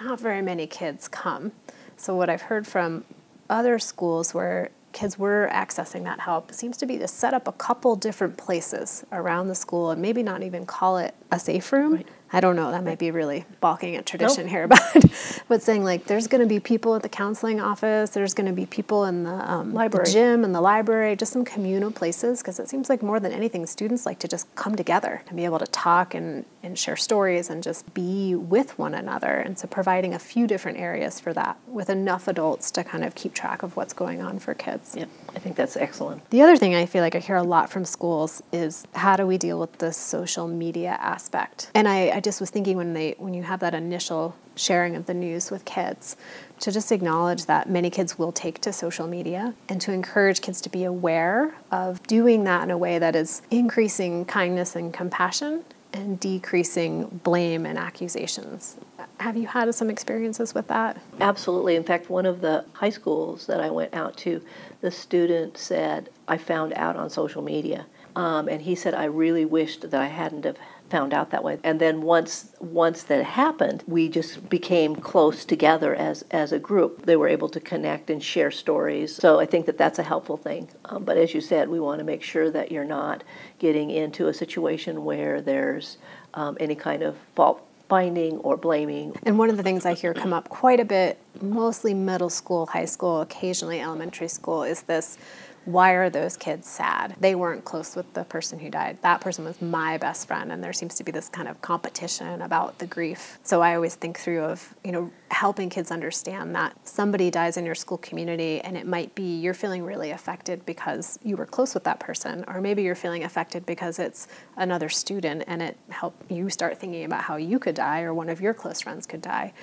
not 0.01 0.19
very 0.19 0.41
many 0.41 0.67
kids 0.67 1.07
come. 1.07 1.51
So 1.97 2.15
what 2.15 2.29
I've 2.29 2.43
heard 2.43 2.65
from 2.67 3.05
other 3.49 3.79
schools 3.79 4.33
where 4.33 4.69
kids 4.93 5.17
were 5.17 5.49
accessing 5.51 6.03
that 6.03 6.19
help 6.19 6.51
seems 6.53 6.77
to 6.77 6.85
be 6.85 6.97
to 6.99 7.07
set 7.07 7.33
up 7.33 7.47
a 7.47 7.51
couple 7.51 7.95
different 7.95 8.37
places 8.37 9.03
around 9.11 9.47
the 9.47 9.55
school 9.55 9.89
and 9.89 10.01
maybe 10.01 10.21
not 10.23 10.43
even 10.43 10.65
call 10.65 10.97
it 10.97 11.15
a 11.31 11.39
safe 11.39 11.71
room. 11.73 11.95
Right. 11.95 12.07
I 12.33 12.39
don't 12.39 12.55
know, 12.55 12.71
that 12.71 12.83
might 12.83 12.99
be 12.99 13.11
really 13.11 13.45
balking 13.61 13.95
at 13.95 14.05
tradition 14.05 14.47
here, 14.47 14.67
but 14.73 15.43
but 15.47 15.61
saying 15.61 15.83
like 15.83 16.05
there's 16.05 16.27
going 16.27 16.41
to 16.41 16.47
be 16.47 16.59
people 16.59 16.95
at 16.95 17.03
the 17.03 17.09
counseling 17.09 17.61
office, 17.61 18.09
there's 18.09 18.33
going 18.33 18.47
to 18.47 18.53
be 18.53 18.65
people 18.65 19.05
in 19.05 19.23
the, 19.23 19.51
um, 19.51 19.69
the 19.69 19.75
Library. 19.75 20.11
gym 20.11 20.43
and 20.43 20.53
the 20.53 20.61
library, 20.61 21.15
just 21.15 21.31
some 21.31 21.45
communal 21.45 21.91
places 21.91 22.41
because 22.41 22.59
it 22.59 22.67
seems 22.69 22.89
like 22.89 23.03
more 23.03 23.19
than 23.19 23.31
anything, 23.31 23.65
students 23.67 24.05
like 24.05 24.19
to 24.19 24.27
just 24.27 24.53
come 24.55 24.75
together 24.75 25.21
and 25.27 25.37
be 25.37 25.45
able 25.45 25.59
to 25.59 25.67
talk 25.67 26.15
and, 26.15 26.45
and 26.63 26.77
share 26.79 26.95
stories 26.95 27.49
and 27.49 27.61
just 27.61 27.93
be 27.93 28.33
with 28.33 28.77
one 28.79 28.95
another. 28.95 29.27
And 29.27 29.57
so 29.57 29.67
providing 29.67 30.13
a 30.13 30.19
few 30.19 30.47
different 30.47 30.79
areas 30.79 31.19
for 31.19 31.33
that 31.33 31.57
with 31.67 31.89
enough 31.89 32.27
adults 32.27 32.71
to 32.71 32.83
kind 32.83 33.03
of 33.03 33.13
keep 33.13 33.33
track 33.33 33.61
of 33.61 33.75
what's 33.75 33.93
going 33.93 34.21
on 34.21 34.39
for 34.39 34.55
kids. 34.55 34.95
Yeah, 34.97 35.05
I 35.35 35.39
think 35.39 35.55
that's 35.55 35.77
excellent. 35.77 36.27
The 36.31 36.41
other 36.41 36.57
thing 36.57 36.73
I 36.73 36.87
feel 36.87 37.01
like 37.03 37.15
I 37.15 37.19
hear 37.19 37.35
a 37.35 37.43
lot 37.43 37.69
from 37.69 37.85
schools 37.85 38.41
is 38.51 38.85
how 38.95 39.15
do 39.15 39.27
we 39.27 39.37
deal 39.37 39.59
with 39.59 39.77
the 39.77 39.93
social 39.93 40.47
media 40.47 40.97
aspect? 40.99 41.69
And 41.75 41.87
I, 41.87 42.09
I 42.09 42.19
just 42.23 42.39
was 42.39 42.49
thinking 42.49 42.77
when 42.77 42.93
they 42.93 43.15
when 43.17 43.33
you 43.33 43.43
have 43.43 43.59
that 43.59 43.73
initial 43.73 44.35
sharing 44.55 44.95
of 44.95 45.05
the 45.05 45.13
news 45.13 45.51
with 45.51 45.65
kids, 45.65 46.15
to 46.59 46.71
just 46.71 46.91
acknowledge 46.91 47.45
that 47.45 47.69
many 47.69 47.89
kids 47.89 48.17
will 48.17 48.31
take 48.31 48.61
to 48.61 48.73
social 48.73 49.07
media 49.07 49.53
and 49.69 49.81
to 49.81 49.91
encourage 49.91 50.41
kids 50.41 50.61
to 50.61 50.69
be 50.69 50.83
aware 50.83 51.53
of 51.71 52.01
doing 52.07 52.43
that 52.45 52.63
in 52.63 52.71
a 52.71 52.77
way 52.77 52.99
that 52.99 53.15
is 53.15 53.41
increasing 53.51 54.25
kindness 54.25 54.75
and 54.75 54.93
compassion 54.93 55.63
and 55.93 56.19
decreasing 56.19 57.05
blame 57.23 57.65
and 57.65 57.77
accusations. 57.77 58.77
Have 59.19 59.37
you 59.37 59.47
had 59.47 59.73
some 59.75 59.89
experiences 59.89 60.53
with 60.53 60.67
that? 60.67 60.99
Absolutely. 61.21 61.75
In 61.75 61.83
fact, 61.83 62.09
one 62.09 62.25
of 62.25 62.41
the 62.41 62.65
high 62.73 62.89
schools 62.89 63.45
that 63.45 63.59
I 63.61 63.69
went 63.69 63.93
out 63.93 64.17
to, 64.17 64.41
the 64.81 64.89
student 64.89 65.57
said, 65.57 66.09
I 66.27 66.37
found 66.37 66.73
out 66.73 66.95
on 66.95 67.09
social 67.09 67.41
media. 67.41 67.85
Um, 68.15 68.47
and 68.47 68.61
he 68.61 68.75
said, 68.75 68.93
I 68.93 69.05
really 69.05 69.45
wished 69.45 69.81
that 69.89 70.01
I 70.01 70.07
hadn't 70.07 70.45
have 70.45 70.57
found 70.93 71.11
out 71.11 71.31
that 71.31 71.43
way. 71.43 71.57
And 71.63 71.81
then 71.81 71.95
once 72.03 72.33
once 72.59 73.01
that 73.09 73.23
happened, 73.25 73.83
we 73.87 74.07
just 74.19 74.47
became 74.47 74.95
close 74.95 75.43
together 75.43 75.95
as 75.95 76.23
as 76.29 76.51
a 76.51 76.59
group. 76.59 76.91
They 77.09 77.17
were 77.21 77.27
able 77.37 77.49
to 77.49 77.59
connect 77.59 78.11
and 78.11 78.21
share 78.21 78.51
stories. 78.51 79.15
So 79.15 79.39
I 79.39 79.47
think 79.51 79.65
that 79.65 79.77
that's 79.81 79.97
a 79.97 80.03
helpful 80.03 80.37
thing. 80.37 80.63
Um, 80.85 81.03
but 81.03 81.17
as 81.17 81.33
you 81.33 81.41
said, 81.41 81.63
we 81.67 81.79
want 81.79 81.97
to 81.97 82.05
make 82.13 82.21
sure 82.21 82.51
that 82.51 82.71
you're 82.71 82.91
not 83.01 83.23
getting 83.57 83.89
into 83.89 84.27
a 84.27 84.33
situation 84.43 85.03
where 85.03 85.41
there's 85.41 85.97
um, 86.35 86.57
any 86.59 86.75
kind 86.75 87.01
of 87.01 87.17
fault 87.35 87.59
finding 87.89 88.37
or 88.47 88.55
blaming 88.55 89.13
And 89.23 89.37
one 89.37 89.49
of 89.49 89.57
the 89.57 89.63
things 89.63 89.85
I 89.85 89.93
hear 89.93 90.13
come 90.13 90.33
up 90.33 90.47
quite 90.49 90.79
a 90.79 90.85
bit, 90.85 91.19
mostly 91.41 91.93
middle 91.93 92.29
school, 92.29 92.65
high 92.65 92.89
school, 92.95 93.21
occasionally 93.21 93.79
elementary 93.81 94.29
school, 94.29 94.63
is 94.63 94.83
this 94.83 95.17
why 95.65 95.91
are 95.91 96.09
those 96.09 96.35
kids 96.37 96.67
sad? 96.67 97.15
They 97.19 97.35
weren't 97.35 97.63
close 97.63 97.95
with 97.95 98.13
the 98.13 98.23
person 98.23 98.59
who 98.59 98.69
died. 98.69 98.97
That 99.01 99.21
person 99.21 99.45
was 99.45 99.61
my 99.61 99.97
best 99.97 100.27
friend, 100.27 100.51
and 100.51 100.63
there 100.63 100.73
seems 100.73 100.95
to 100.95 101.03
be 101.03 101.11
this 101.11 101.29
kind 101.29 101.47
of 101.47 101.61
competition 101.61 102.41
about 102.41 102.79
the 102.79 102.85
grief. 102.85 103.39
So 103.43 103.61
I 103.61 103.75
always 103.75 103.95
think 103.95 104.19
through 104.19 104.43
of, 104.43 104.75
you 104.83 104.91
know, 104.91 105.11
helping 105.29 105.69
kids 105.69 105.89
understand 105.91 106.55
that 106.55 106.77
somebody 106.87 107.31
dies 107.31 107.57
in 107.57 107.65
your 107.65 107.75
school 107.75 107.97
community 107.97 108.61
and 108.61 108.77
it 108.77 108.85
might 108.85 109.15
be 109.15 109.39
you're 109.39 109.53
feeling 109.53 109.83
really 109.83 110.11
affected 110.11 110.63
because 110.65 111.17
you 111.23 111.35
were 111.35 111.45
close 111.45 111.73
with 111.73 111.83
that 111.85 111.99
person, 111.99 112.43
or 112.47 112.61
maybe 112.61 112.83
you're 112.83 112.95
feeling 112.95 113.23
affected 113.23 113.65
because 113.65 113.99
it's 113.99 114.27
another 114.57 114.89
student 114.89 115.43
and 115.47 115.61
it 115.61 115.77
helped 115.89 116.29
you 116.31 116.49
start 116.49 116.77
thinking 116.77 117.05
about 117.05 117.21
how 117.21 117.35
you 117.35 117.57
could 117.57 117.75
die 117.75 118.01
or 118.01 118.13
one 118.13 118.29
of 118.29 118.41
your 118.41 118.53
close 118.53 118.81
friends 118.81 119.05
could 119.05 119.21
die. 119.21 119.53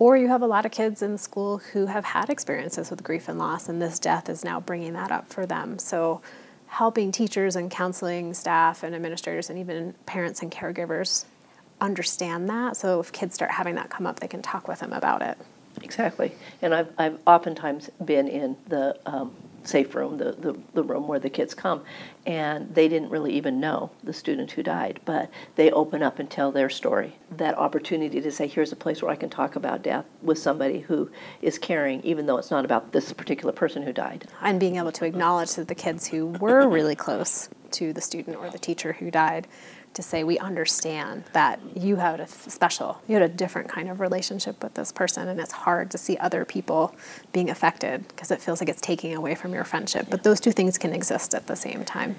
Or 0.00 0.16
you 0.16 0.28
have 0.28 0.40
a 0.40 0.46
lot 0.46 0.64
of 0.64 0.72
kids 0.72 1.02
in 1.02 1.18
school 1.18 1.58
who 1.58 1.84
have 1.84 2.06
had 2.06 2.30
experiences 2.30 2.88
with 2.88 3.04
grief 3.04 3.28
and 3.28 3.38
loss, 3.38 3.68
and 3.68 3.82
this 3.82 3.98
death 3.98 4.30
is 4.30 4.42
now 4.42 4.58
bringing 4.58 4.94
that 4.94 5.12
up 5.12 5.28
for 5.28 5.44
them. 5.44 5.78
So, 5.78 6.22
helping 6.68 7.12
teachers 7.12 7.54
and 7.54 7.70
counseling 7.70 8.32
staff 8.32 8.82
and 8.82 8.94
administrators 8.94 9.50
and 9.50 9.58
even 9.58 9.92
parents 10.06 10.40
and 10.40 10.50
caregivers 10.50 11.26
understand 11.82 12.48
that. 12.48 12.78
So, 12.78 12.98
if 13.00 13.12
kids 13.12 13.34
start 13.34 13.50
having 13.50 13.74
that 13.74 13.90
come 13.90 14.06
up, 14.06 14.20
they 14.20 14.26
can 14.26 14.40
talk 14.40 14.68
with 14.68 14.80
them 14.80 14.94
about 14.94 15.20
it. 15.20 15.36
Exactly. 15.82 16.32
And 16.62 16.74
I've, 16.74 16.88
I've 16.96 17.18
oftentimes 17.26 17.90
been 18.02 18.26
in 18.26 18.56
the 18.68 18.98
um, 19.04 19.36
safe 19.64 19.94
room, 19.94 20.18
the, 20.18 20.32
the, 20.32 20.58
the 20.74 20.82
room 20.82 21.08
where 21.08 21.18
the 21.18 21.30
kids 21.30 21.54
come, 21.54 21.82
and 22.26 22.74
they 22.74 22.88
didn't 22.88 23.10
really 23.10 23.32
even 23.32 23.60
know 23.60 23.90
the 24.02 24.12
student 24.12 24.50
who 24.52 24.62
died, 24.62 25.00
but 25.04 25.30
they 25.56 25.70
open 25.70 26.02
up 26.02 26.18
and 26.18 26.30
tell 26.30 26.52
their 26.52 26.68
story. 26.68 27.16
That 27.36 27.56
opportunity 27.56 28.20
to 28.20 28.30
say, 28.30 28.46
here's 28.46 28.72
a 28.72 28.76
place 28.76 29.02
where 29.02 29.10
I 29.10 29.16
can 29.16 29.30
talk 29.30 29.56
about 29.56 29.82
death 29.82 30.06
with 30.22 30.38
somebody 30.38 30.80
who 30.80 31.10
is 31.42 31.58
caring, 31.58 32.00
even 32.02 32.26
though 32.26 32.38
it's 32.38 32.50
not 32.50 32.64
about 32.64 32.92
this 32.92 33.12
particular 33.12 33.52
person 33.52 33.82
who 33.82 33.92
died. 33.92 34.26
And 34.42 34.60
being 34.60 34.76
able 34.76 34.92
to 34.92 35.04
acknowledge 35.04 35.54
that 35.54 35.68
the 35.68 35.74
kids 35.74 36.06
who 36.06 36.26
were 36.26 36.68
really 36.68 36.96
close 36.96 37.48
to 37.72 37.92
the 37.92 38.00
student 38.00 38.36
or 38.36 38.50
the 38.50 38.58
teacher 38.58 38.92
who 38.92 39.10
died 39.10 39.46
to 39.94 40.02
say, 40.02 40.24
we 40.24 40.38
understand 40.38 41.24
that 41.32 41.60
you 41.74 41.96
had 41.96 42.20
a 42.20 42.26
special, 42.28 43.00
you 43.08 43.14
had 43.14 43.22
a 43.22 43.28
different 43.28 43.68
kind 43.68 43.88
of 43.88 44.00
relationship 44.00 44.62
with 44.62 44.74
this 44.74 44.92
person, 44.92 45.28
and 45.28 45.40
it's 45.40 45.52
hard 45.52 45.90
to 45.90 45.98
see 45.98 46.16
other 46.18 46.44
people 46.44 46.94
being 47.32 47.50
affected 47.50 48.06
because 48.08 48.30
it 48.30 48.40
feels 48.40 48.60
like 48.60 48.68
it's 48.68 48.80
taking 48.80 49.14
away 49.14 49.34
from 49.34 49.52
your 49.52 49.64
friendship. 49.64 50.06
But 50.08 50.22
those 50.22 50.40
two 50.40 50.52
things 50.52 50.78
can 50.78 50.92
exist 50.92 51.34
at 51.34 51.46
the 51.46 51.56
same 51.56 51.84
time. 51.84 52.16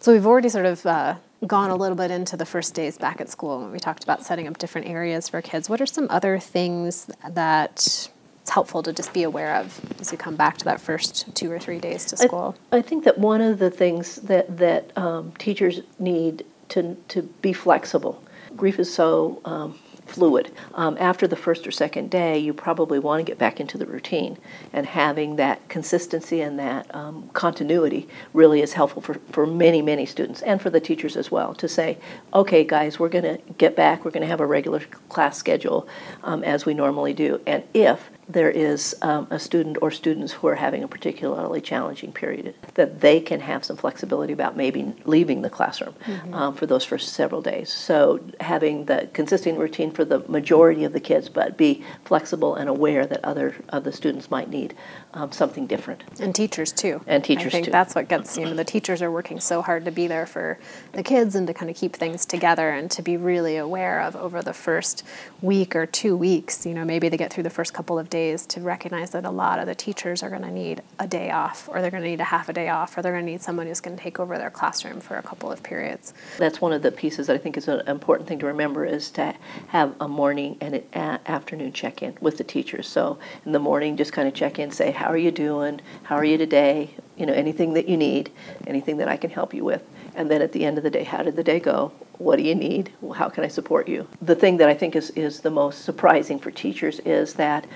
So 0.00 0.12
we've 0.12 0.26
already 0.26 0.48
sort 0.48 0.66
of 0.66 0.84
uh, 0.84 1.14
gone 1.46 1.70
a 1.70 1.76
little 1.76 1.96
bit 1.96 2.10
into 2.10 2.36
the 2.36 2.44
first 2.44 2.74
days 2.74 2.98
back 2.98 3.20
at 3.20 3.28
school 3.28 3.60
when 3.60 3.70
we 3.70 3.78
talked 3.78 4.02
about 4.02 4.24
setting 4.24 4.48
up 4.48 4.58
different 4.58 4.88
areas 4.88 5.28
for 5.28 5.40
kids. 5.40 5.68
What 5.70 5.80
are 5.80 5.86
some 5.86 6.08
other 6.10 6.40
things 6.40 7.08
that 7.28 8.10
it's 8.42 8.50
helpful 8.50 8.82
to 8.82 8.92
just 8.92 9.12
be 9.12 9.22
aware 9.22 9.54
of 9.54 9.80
as 10.00 10.10
you 10.10 10.18
come 10.18 10.34
back 10.34 10.58
to 10.58 10.64
that 10.64 10.80
first 10.80 11.32
two 11.34 11.50
or 11.50 11.60
three 11.60 11.78
days 11.78 12.04
to 12.06 12.16
school. 12.16 12.56
I, 12.72 12.78
I 12.78 12.82
think 12.82 13.04
that 13.04 13.16
one 13.16 13.40
of 13.40 13.60
the 13.60 13.70
things 13.70 14.16
that 14.16 14.56
that 14.56 14.96
um, 14.98 15.32
teachers 15.38 15.80
need 16.00 16.44
to 16.72 16.96
to 17.08 17.22
be 17.42 17.52
flexible. 17.52 18.22
Grief 18.56 18.78
is 18.78 18.92
so 18.92 19.40
um, 19.44 19.78
fluid. 20.06 20.50
Um, 20.74 20.96
after 21.00 21.26
the 21.26 21.36
first 21.36 21.66
or 21.66 21.70
second 21.70 22.10
day, 22.10 22.38
you 22.38 22.52
probably 22.52 22.98
want 22.98 23.20
to 23.20 23.24
get 23.30 23.38
back 23.38 23.60
into 23.60 23.78
the 23.78 23.86
routine, 23.86 24.36
and 24.72 24.86
having 24.86 25.36
that 25.36 25.68
consistency 25.68 26.40
and 26.40 26.58
that 26.58 26.92
um, 26.94 27.30
continuity 27.32 28.08
really 28.34 28.60
is 28.60 28.74
helpful 28.74 29.00
for, 29.00 29.14
for 29.30 29.46
many, 29.46 29.80
many 29.80 30.04
students 30.06 30.42
and 30.42 30.60
for 30.60 30.70
the 30.70 30.80
teachers 30.80 31.16
as 31.16 31.30
well 31.30 31.54
to 31.54 31.68
say, 31.68 31.98
okay, 32.34 32.64
guys, 32.64 32.98
we're 32.98 33.08
going 33.08 33.24
to 33.24 33.38
get 33.54 33.74
back, 33.74 34.04
we're 34.04 34.10
going 34.10 34.22
to 34.22 34.26
have 34.26 34.40
a 34.40 34.46
regular 34.46 34.80
class 35.08 35.38
schedule 35.38 35.88
um, 36.22 36.44
as 36.44 36.66
we 36.66 36.74
normally 36.74 37.14
do. 37.14 37.40
And 37.46 37.62
if 37.72 38.10
there 38.32 38.50
is 38.50 38.96
um, 39.02 39.26
a 39.30 39.38
student 39.38 39.78
or 39.82 39.90
students 39.90 40.32
who 40.32 40.46
are 40.46 40.54
having 40.54 40.82
a 40.82 40.88
particularly 40.88 41.60
challenging 41.60 42.12
period, 42.12 42.54
that 42.74 43.00
they 43.00 43.20
can 43.20 43.40
have 43.40 43.64
some 43.64 43.76
flexibility 43.76 44.32
about 44.32 44.56
maybe 44.56 44.94
leaving 45.04 45.42
the 45.42 45.50
classroom 45.50 45.94
mm-hmm. 46.04 46.34
um, 46.34 46.54
for 46.54 46.66
those 46.66 46.84
first 46.84 47.12
several 47.12 47.42
days. 47.42 47.72
So 47.72 48.20
having 48.40 48.86
the 48.86 49.08
consistent 49.12 49.58
routine 49.58 49.90
for 49.90 50.04
the 50.04 50.20
majority 50.28 50.84
of 50.84 50.92
the 50.92 51.00
kids, 51.00 51.28
but 51.28 51.56
be 51.56 51.84
flexible 52.04 52.54
and 52.54 52.68
aware 52.68 53.06
that 53.06 53.24
other 53.24 53.54
of 53.68 53.84
the 53.84 53.92
students 53.92 54.30
might 54.30 54.48
need 54.48 54.74
um, 55.14 55.30
something 55.32 55.66
different. 55.66 56.02
And 56.20 56.34
teachers 56.34 56.72
too. 56.72 57.02
And 57.06 57.22
teachers 57.22 57.48
I 57.48 57.50
think 57.50 57.66
too. 57.66 57.72
that's 57.72 57.94
what 57.94 58.08
gets 58.08 58.36
you 58.36 58.44
know 58.44 58.54
the 58.54 58.64
teachers 58.64 59.02
are 59.02 59.10
working 59.10 59.40
so 59.40 59.60
hard 59.62 59.84
to 59.84 59.90
be 59.90 60.06
there 60.06 60.26
for 60.26 60.58
the 60.92 61.02
kids 61.02 61.34
and 61.34 61.46
to 61.46 61.54
kind 61.54 61.70
of 61.70 61.76
keep 61.76 61.94
things 61.94 62.24
together 62.24 62.70
and 62.70 62.90
to 62.92 63.02
be 63.02 63.16
really 63.16 63.56
aware 63.56 64.00
of 64.00 64.16
over 64.16 64.42
the 64.42 64.54
first 64.54 65.04
week 65.42 65.76
or 65.76 65.86
two 65.86 66.16
weeks. 66.16 66.64
You 66.64 66.74
know 66.74 66.84
maybe 66.84 67.08
they 67.08 67.16
get 67.16 67.32
through 67.32 67.44
the 67.44 67.50
first 67.50 67.74
couple 67.74 67.98
of 67.98 68.08
days 68.08 68.21
to 68.30 68.60
recognize 68.60 69.10
that 69.10 69.24
a 69.24 69.30
lot 69.30 69.58
of 69.58 69.66
the 69.66 69.74
teachers 69.74 70.22
are 70.22 70.30
going 70.30 70.42
to 70.42 70.50
need 70.50 70.82
a 70.98 71.06
day 71.06 71.30
off, 71.30 71.68
or 71.68 71.80
they're 71.80 71.90
going 71.90 72.02
to 72.02 72.08
need 72.08 72.20
a 72.20 72.24
half 72.24 72.48
a 72.48 72.52
day 72.52 72.68
off, 72.68 72.96
or 72.96 73.02
they're 73.02 73.12
going 73.12 73.26
to 73.26 73.30
need 73.32 73.42
someone 73.42 73.66
who's 73.66 73.80
going 73.80 73.96
to 73.96 74.02
take 74.02 74.20
over 74.20 74.38
their 74.38 74.50
classroom 74.50 75.00
for 75.00 75.16
a 75.16 75.22
couple 75.22 75.50
of 75.50 75.62
periods. 75.62 76.14
That's 76.38 76.60
one 76.60 76.72
of 76.72 76.82
the 76.82 76.92
pieces 76.92 77.26
that 77.26 77.34
I 77.34 77.38
think 77.38 77.56
is 77.56 77.66
an 77.68 77.86
important 77.88 78.28
thing 78.28 78.38
to 78.38 78.46
remember 78.46 78.84
is 78.84 79.10
to 79.12 79.34
have 79.68 79.94
a 80.00 80.06
morning 80.06 80.56
and 80.60 80.76
an 80.92 81.20
afternoon 81.26 81.72
check 81.72 82.02
in 82.02 82.16
with 82.20 82.38
the 82.38 82.44
teachers. 82.44 82.88
So 82.88 83.18
in 83.44 83.52
the 83.52 83.58
morning, 83.58 83.96
just 83.96 84.12
kind 84.12 84.28
of 84.28 84.34
check 84.34 84.58
in, 84.58 84.70
say, 84.70 84.92
How 84.92 85.06
are 85.06 85.18
you 85.18 85.32
doing? 85.32 85.80
How 86.04 86.16
are 86.16 86.24
you 86.24 86.38
today? 86.38 86.94
You 87.16 87.26
know, 87.26 87.32
anything 87.32 87.74
that 87.74 87.88
you 87.88 87.96
need, 87.96 88.30
anything 88.66 88.98
that 88.98 89.08
I 89.08 89.16
can 89.16 89.30
help 89.30 89.52
you 89.52 89.64
with. 89.64 89.82
And 90.14 90.30
then 90.30 90.42
at 90.42 90.52
the 90.52 90.64
end 90.64 90.78
of 90.78 90.84
the 90.84 90.90
day, 90.90 91.04
how 91.04 91.22
did 91.22 91.36
the 91.36 91.44
day 91.44 91.58
go? 91.58 91.92
What 92.18 92.36
do 92.36 92.42
you 92.42 92.54
need? 92.54 92.92
How 93.14 93.28
can 93.28 93.42
I 93.42 93.48
support 93.48 93.88
you? 93.88 94.06
The 94.20 94.34
thing 94.34 94.58
that 94.58 94.68
I 94.68 94.74
think 94.74 94.94
is, 94.94 95.10
is 95.10 95.40
the 95.40 95.50
most 95.50 95.84
surprising 95.84 96.38
for 96.38 96.50
teachers 96.50 97.00
is 97.00 97.34
that 97.34 97.66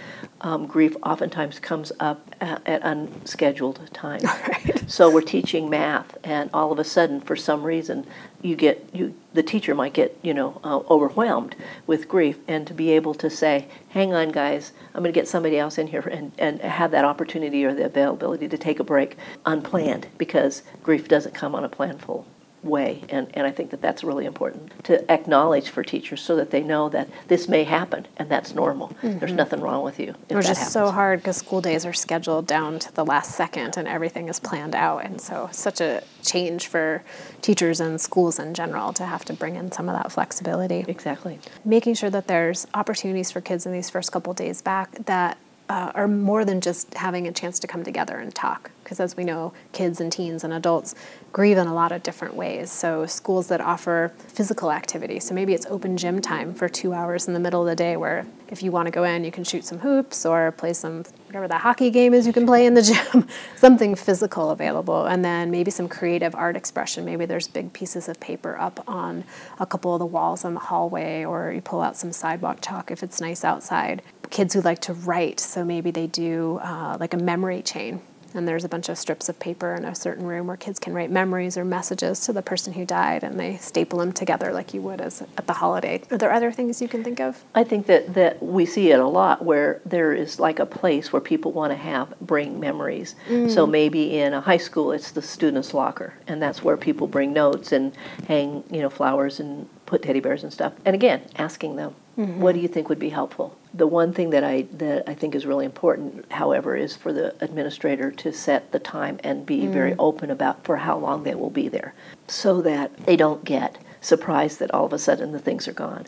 um, 0.41 0.67
grief 0.67 0.95
oftentimes 1.03 1.59
comes 1.59 1.91
up 1.99 2.35
at, 2.41 2.63
at 2.67 2.83
unscheduled 2.83 3.93
times. 3.93 4.25
Right. 4.47 4.89
So 4.89 5.11
we're 5.11 5.23
teaching 5.23 5.69
math, 5.69 6.17
and 6.23 6.51
all 6.55 6.71
of 6.71 6.79
a 6.79 6.85
sudden, 6.85 7.21
for 7.21 7.35
some 7.35 7.65
reason, 7.65 8.07
you 8.43 8.55
get 8.55 8.89
you 8.93 9.15
the 9.35 9.43
teacher 9.43 9.75
might 9.75 9.93
get 9.93 10.17
you 10.23 10.33
know 10.33 10.61
uh, 10.63 10.79
overwhelmed 10.89 11.57
with 11.87 12.07
grief, 12.09 12.39
and 12.47 12.67
to 12.67 12.75
be 12.75 12.91
able 12.93 13.15
to 13.15 13.29
say, 13.29 13.67
"Hang 13.89 14.15
on, 14.15 14.31
guys, 14.31 14.73
I'm 14.95 15.03
going 15.03 15.13
to 15.13 15.19
get 15.19 15.27
somebody 15.27 15.59
else 15.59 15.79
in 15.79 15.89
here," 15.89 16.01
and 16.13 16.33
and 16.39 16.61
have 16.61 16.93
that 16.93 17.05
opportunity 17.05 17.65
or 17.65 17.75
the 17.75 17.85
availability 17.85 18.47
to 18.49 18.59
take 18.59 18.79
a 18.79 18.85
break 18.85 19.17
unplanned 19.45 20.07
because 20.19 20.63
grief 20.83 21.09
doesn't 21.09 21.35
come 21.35 21.55
on 21.55 21.65
a 21.65 21.69
planful 21.69 22.25
way. 22.67 23.03
And, 23.09 23.29
and 23.35 23.47
I 23.47 23.51
think 23.51 23.71
that 23.71 23.81
that's 23.81 24.05
really 24.05 24.27
important 24.27 24.73
to 24.85 25.11
acknowledge 25.11 25.69
for 25.69 25.83
teachers 25.83 26.21
so 26.21 26.37
that 26.37 26.51
they 26.51 26.63
know 26.63 26.89
that 26.91 27.09
this 27.29 27.49
may 27.49 27.65
happen 27.65 28.07
and 28.17 28.31
that's 28.31 28.55
normal. 28.55 28.89
Mm-hmm. 28.89 29.19
There's 29.19 29.33
nothing 29.33 29.61
wrong 29.61 29.83
with 29.85 29.99
you. 29.99 30.15
It 30.29 30.37
was 30.37 30.47
just 30.47 30.73
so 30.73 30.91
hard 30.91 31.21
because 31.21 31.37
school 31.37 31.61
days 31.61 31.87
are 31.87 31.93
scheduled 31.93 32.47
down 32.47 32.79
to 32.81 32.93
the 32.93 33.05
last 33.05 33.35
second 33.35 33.77
and 33.77 33.89
everything 33.89 34.29
is 34.29 34.41
planned 34.41 34.75
out. 34.75 35.05
And 35.05 35.21
so, 35.21 35.49
such 35.53 35.81
a 35.81 36.03
change 36.23 36.67
for 36.67 37.03
teachers 37.43 37.81
and 37.81 38.01
schools 38.01 38.39
in 38.39 38.55
general 38.55 38.93
to 38.95 39.05
have 39.05 39.25
to 39.27 39.33
bring 39.33 39.57
in 39.57 39.73
some 39.73 39.89
of 39.89 39.97
that 39.97 40.13
flexibility. 40.13 40.85
Exactly. 40.89 41.39
Making 41.65 41.95
sure 41.95 42.11
that 42.11 42.27
there's 42.27 42.67
opportunities 42.75 43.31
for 43.31 43.41
kids 43.41 43.67
in 43.67 43.73
these 43.73 43.91
first 43.91 44.13
couple 44.13 44.33
days 44.35 44.63
back 44.63 44.93
that 45.07 45.39
uh, 45.69 45.93
are 45.95 46.09
more 46.09 46.45
than 46.45 46.61
just 46.61 46.95
having 46.95 47.27
a 47.27 47.33
chance 47.33 47.59
to 47.61 47.67
come 47.67 47.85
together 47.85 48.19
and 48.19 48.35
talk. 48.35 48.71
Because 48.87 49.01
as 49.01 49.17
we 49.17 49.25
know, 49.25 49.53
kids 49.73 50.01
and 50.01 50.13
teens 50.13 50.45
and 50.45 50.53
adults 50.53 50.95
grieve 51.33 51.59
in 51.59 51.67
a 51.67 51.75
lot 51.75 51.91
of 51.91 52.05
different 52.05 52.37
ways. 52.37 52.71
So, 52.71 53.05
schools 53.05 53.49
that 53.49 53.61
offer 53.61 54.13
physical 54.29 54.71
activity. 54.71 55.19
So, 55.19 55.35
maybe 55.35 55.55
it's 55.55 55.67
open 55.67 55.97
gym 55.97 56.21
time 56.21 56.55
for 56.55 56.69
two 56.69 56.93
hours 56.93 57.27
in 57.27 57.35
the 57.35 57.41
middle 57.41 57.63
of 57.63 57.67
the 57.67 57.75
day 57.75 57.97
where 57.97 58.25
if 58.47 58.63
you 58.63 58.71
want 58.71 58.87
to 58.87 58.93
go 58.93 59.03
in, 59.03 59.25
you 59.25 59.33
can 59.33 59.43
shoot 59.43 59.65
some 59.65 59.81
hoops 59.81 60.25
or 60.25 60.53
play 60.53 60.73
some, 60.73 61.03
whatever 61.27 61.49
the 61.49 61.59
hockey 61.59 61.91
game 61.91 62.15
is 62.15 62.29
you 62.29 62.33
can 62.33 62.47
play 62.47 62.65
in 62.65 62.75
the 62.75 62.83
gym, 63.13 63.27
something 63.57 63.97
physical 63.97 64.51
available. 64.51 65.07
And 65.07 65.25
then 65.25 65.51
maybe 65.51 65.73
some 65.73 65.89
creative 65.89 66.37
art 66.37 66.55
expression. 66.55 67.05
Maybe 67.05 67.27
there's 67.27 67.49
big 67.49 67.73
pieces 67.73 68.09
of 68.09 68.21
paper 68.21 68.57
up 68.57 68.85
on 68.87 69.25
a 69.59 69.67
couple 69.67 69.95
of 69.95 69.99
the 69.99 70.07
walls 70.07 70.45
in 70.45 70.55
the 70.55 70.61
hallway, 70.61 71.25
or 71.25 71.51
you 71.51 71.61
pull 71.61 71.81
out 71.81 71.97
some 71.97 72.13
sidewalk 72.13 72.59
chalk 72.61 72.93
if 72.93 73.03
it's 73.03 73.21
nice 73.21 73.43
outside 73.43 74.01
kids 74.31 74.55
who 74.55 74.61
like 74.61 74.81
to 74.81 74.93
write, 74.93 75.41
so 75.41 75.65
maybe 75.65 75.91
they 75.91 76.07
do 76.07 76.59
uh, 76.63 76.97
like 76.99 77.15
a 77.15 77.17
memory 77.17 77.63
chain. 77.63 78.01
And 78.37 78.47
there's 78.47 78.65
a 78.65 78.69
bunch 78.69 78.89
of 78.89 78.99
strips 78.99 79.29
of 79.29 79.39
paper 79.39 79.75
in 79.75 79.85
a 79.85 79.95
certain 79.95 80.27
room 80.27 80.47
where 80.47 80.57
kids 80.57 80.79
can 80.79 80.93
write 80.93 81.11
memories 81.11 81.57
or 81.57 81.65
messages 81.65 82.21
to 82.27 82.33
the 82.33 82.43
person 82.43 82.73
who 82.73 82.85
died, 82.85 83.25
and 83.25 83.39
they 83.39 83.57
staple 83.57 83.99
them 83.99 84.13
together 84.13 84.53
like 84.53 84.75
you 84.75 84.83
would 84.83 85.01
as 85.01 85.23
at 85.37 85.47
the 85.47 85.55
holiday. 85.55 86.03
Are 86.11 86.19
there 86.19 86.33
other 86.33 86.53
things 86.53 86.81
you 86.83 86.89
can 86.89 87.03
think 87.03 87.21
of? 87.21 87.43
I 87.55 87.65
think 87.65 87.87
that, 87.87 88.15
that 88.15 88.43
we 88.43 88.67
see 88.67 88.91
it 88.91 89.01
a 89.01 89.07
lot 89.07 89.45
where 89.45 89.81
there 89.85 90.13
is 90.13 90.39
like 90.39 90.59
a 90.59 90.67
place 90.67 91.13
where 91.13 91.23
people 91.23 91.53
want 91.53 91.73
to 91.73 91.77
have 91.77 92.19
bring 92.21 92.61
memories. 92.61 93.15
Mm. 93.29 93.51
So 93.51 93.67
maybe 93.67 94.19
in 94.19 94.35
a 94.35 94.41
high 94.41 94.57
school, 94.57 94.93
it's 94.93 95.11
the 95.11 95.23
students' 95.23 95.75
locker, 95.75 96.15
and 96.27 96.43
that's 96.43 96.63
where 96.63 96.77
people 96.77 97.07
bring 97.07 97.33
notes 97.33 97.73
and 97.73 97.93
hang 98.27 98.65
you 98.71 98.81
know 98.81 98.91
flowers 98.91 99.41
and 99.41 99.69
put 99.87 100.03
teddy 100.03 100.21
bears 100.21 100.43
and 100.43 100.53
stuff. 100.53 100.73
And 100.85 100.95
again, 100.95 101.23
asking 101.37 101.77
them, 101.77 101.95
mm-hmm. 102.19 102.41
what 102.41 102.55
do 102.55 102.61
you 102.61 102.69
think 102.69 102.89
would 102.89 102.99
be 102.99 103.11
helpful? 103.11 103.57
The 103.77 103.87
one 103.87 104.13
thing 104.13 104.31
that 104.31 104.43
I 104.43 104.63
that 104.73 105.09
I 105.09 105.15
think 105.15 105.35
is 105.35 105.45
really 105.45 105.67
important, 105.67 106.31
however, 106.33 106.77
is 106.77 106.97
for 106.97 107.13
the 107.13 107.35
administrator 107.45 108.11
to 108.11 108.33
set 108.33 108.73
the 108.73 108.79
time 108.79 109.21
and 109.23 109.45
be 109.45 109.63
mm-hmm. 109.63 109.73
very 109.73 109.95
open 109.99 110.31
about 110.31 110.65
for 110.65 110.79
how 110.79 110.97
long 110.97 111.25
they 111.25 111.35
will 111.35 111.51
be 111.51 111.69
there, 111.69 111.95
so 112.27 112.63
that 112.63 112.97
they 113.07 113.17
don't 113.17 113.45
get 113.45 113.79
surprised 114.01 114.61
that 114.61 114.73
all 114.73 114.87
of 114.87 114.93
a 114.93 114.99
sudden 114.99 115.33
the 115.33 115.39
things 115.39 115.69
are 115.69 115.73
gone. 115.73 116.07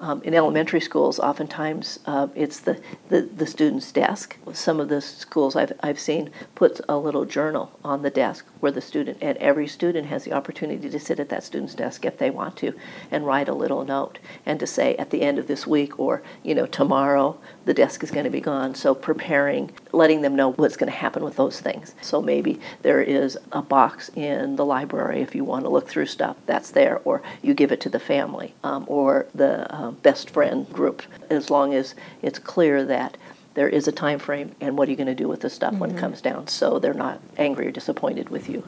Um, 0.00 0.22
in 0.22 0.34
elementary 0.34 0.80
schools, 0.80 1.18
oftentimes 1.18 2.00
uh, 2.04 2.28
it's 2.34 2.60
the, 2.60 2.80
the, 3.08 3.22
the, 3.22 3.46
student's 3.46 3.92
desk. 3.92 4.36
Some 4.52 4.80
of 4.80 4.88
the 4.88 5.00
schools 5.00 5.54
I've, 5.56 5.72
I've 5.82 6.00
seen 6.00 6.30
put 6.54 6.80
a 6.88 6.98
little 6.98 7.24
journal 7.24 7.70
on 7.84 8.02
the 8.02 8.10
desk 8.10 8.44
where 8.64 8.72
the 8.72 8.80
student, 8.80 9.18
and 9.20 9.36
every 9.36 9.68
student 9.68 10.06
has 10.06 10.24
the 10.24 10.32
opportunity 10.32 10.88
to 10.88 10.98
sit 10.98 11.20
at 11.20 11.28
that 11.28 11.44
student's 11.44 11.74
desk 11.74 12.06
if 12.06 12.16
they 12.16 12.30
want 12.30 12.56
to 12.56 12.72
and 13.10 13.26
write 13.26 13.46
a 13.46 13.52
little 13.52 13.84
note 13.84 14.18
and 14.46 14.58
to 14.58 14.66
say 14.66 14.96
at 14.96 15.10
the 15.10 15.20
end 15.20 15.38
of 15.38 15.46
this 15.48 15.66
week 15.66 16.00
or, 16.00 16.22
you 16.42 16.54
know, 16.54 16.64
tomorrow 16.64 17.38
the 17.66 17.74
desk 17.74 18.02
is 18.02 18.10
going 18.10 18.24
to 18.24 18.30
be 18.30 18.40
gone. 18.40 18.74
So 18.74 18.94
preparing, 18.94 19.70
letting 19.92 20.22
them 20.22 20.34
know 20.34 20.52
what's 20.52 20.78
going 20.78 20.90
to 20.90 20.96
happen 20.96 21.22
with 21.22 21.36
those 21.36 21.60
things. 21.60 21.94
So 22.00 22.22
maybe 22.22 22.58
there 22.80 23.02
is 23.02 23.36
a 23.52 23.60
box 23.60 24.10
in 24.14 24.56
the 24.56 24.64
library 24.64 25.20
if 25.20 25.34
you 25.34 25.44
want 25.44 25.66
to 25.66 25.70
look 25.70 25.86
through 25.86 26.06
stuff, 26.06 26.38
that's 26.46 26.70
there, 26.70 27.02
or 27.04 27.22
you 27.42 27.52
give 27.52 27.70
it 27.70 27.82
to 27.82 27.90
the 27.90 28.00
family 28.00 28.54
um, 28.64 28.86
or 28.88 29.26
the 29.34 29.70
um, 29.74 29.96
best 29.96 30.30
friend 30.30 30.66
group, 30.72 31.02
as 31.28 31.50
long 31.50 31.74
as 31.74 31.94
it's 32.22 32.38
clear 32.38 32.82
that 32.86 33.18
there 33.54 33.68
is 33.68 33.88
a 33.88 33.92
time 33.92 34.18
frame 34.18 34.54
and 34.60 34.76
what 34.76 34.88
are 34.88 34.90
you 34.90 34.96
going 34.96 35.06
to 35.06 35.14
do 35.14 35.28
with 35.28 35.40
the 35.40 35.50
stuff 35.50 35.72
mm-hmm. 35.72 35.80
when 35.80 35.90
it 35.90 35.94
mm-hmm. 35.94 36.00
comes 36.00 36.20
down 36.20 36.46
so 36.48 36.78
they're 36.78 36.94
not 36.94 37.20
angry 37.38 37.66
or 37.66 37.70
disappointed 37.70 38.28
with 38.28 38.48
you. 38.48 38.64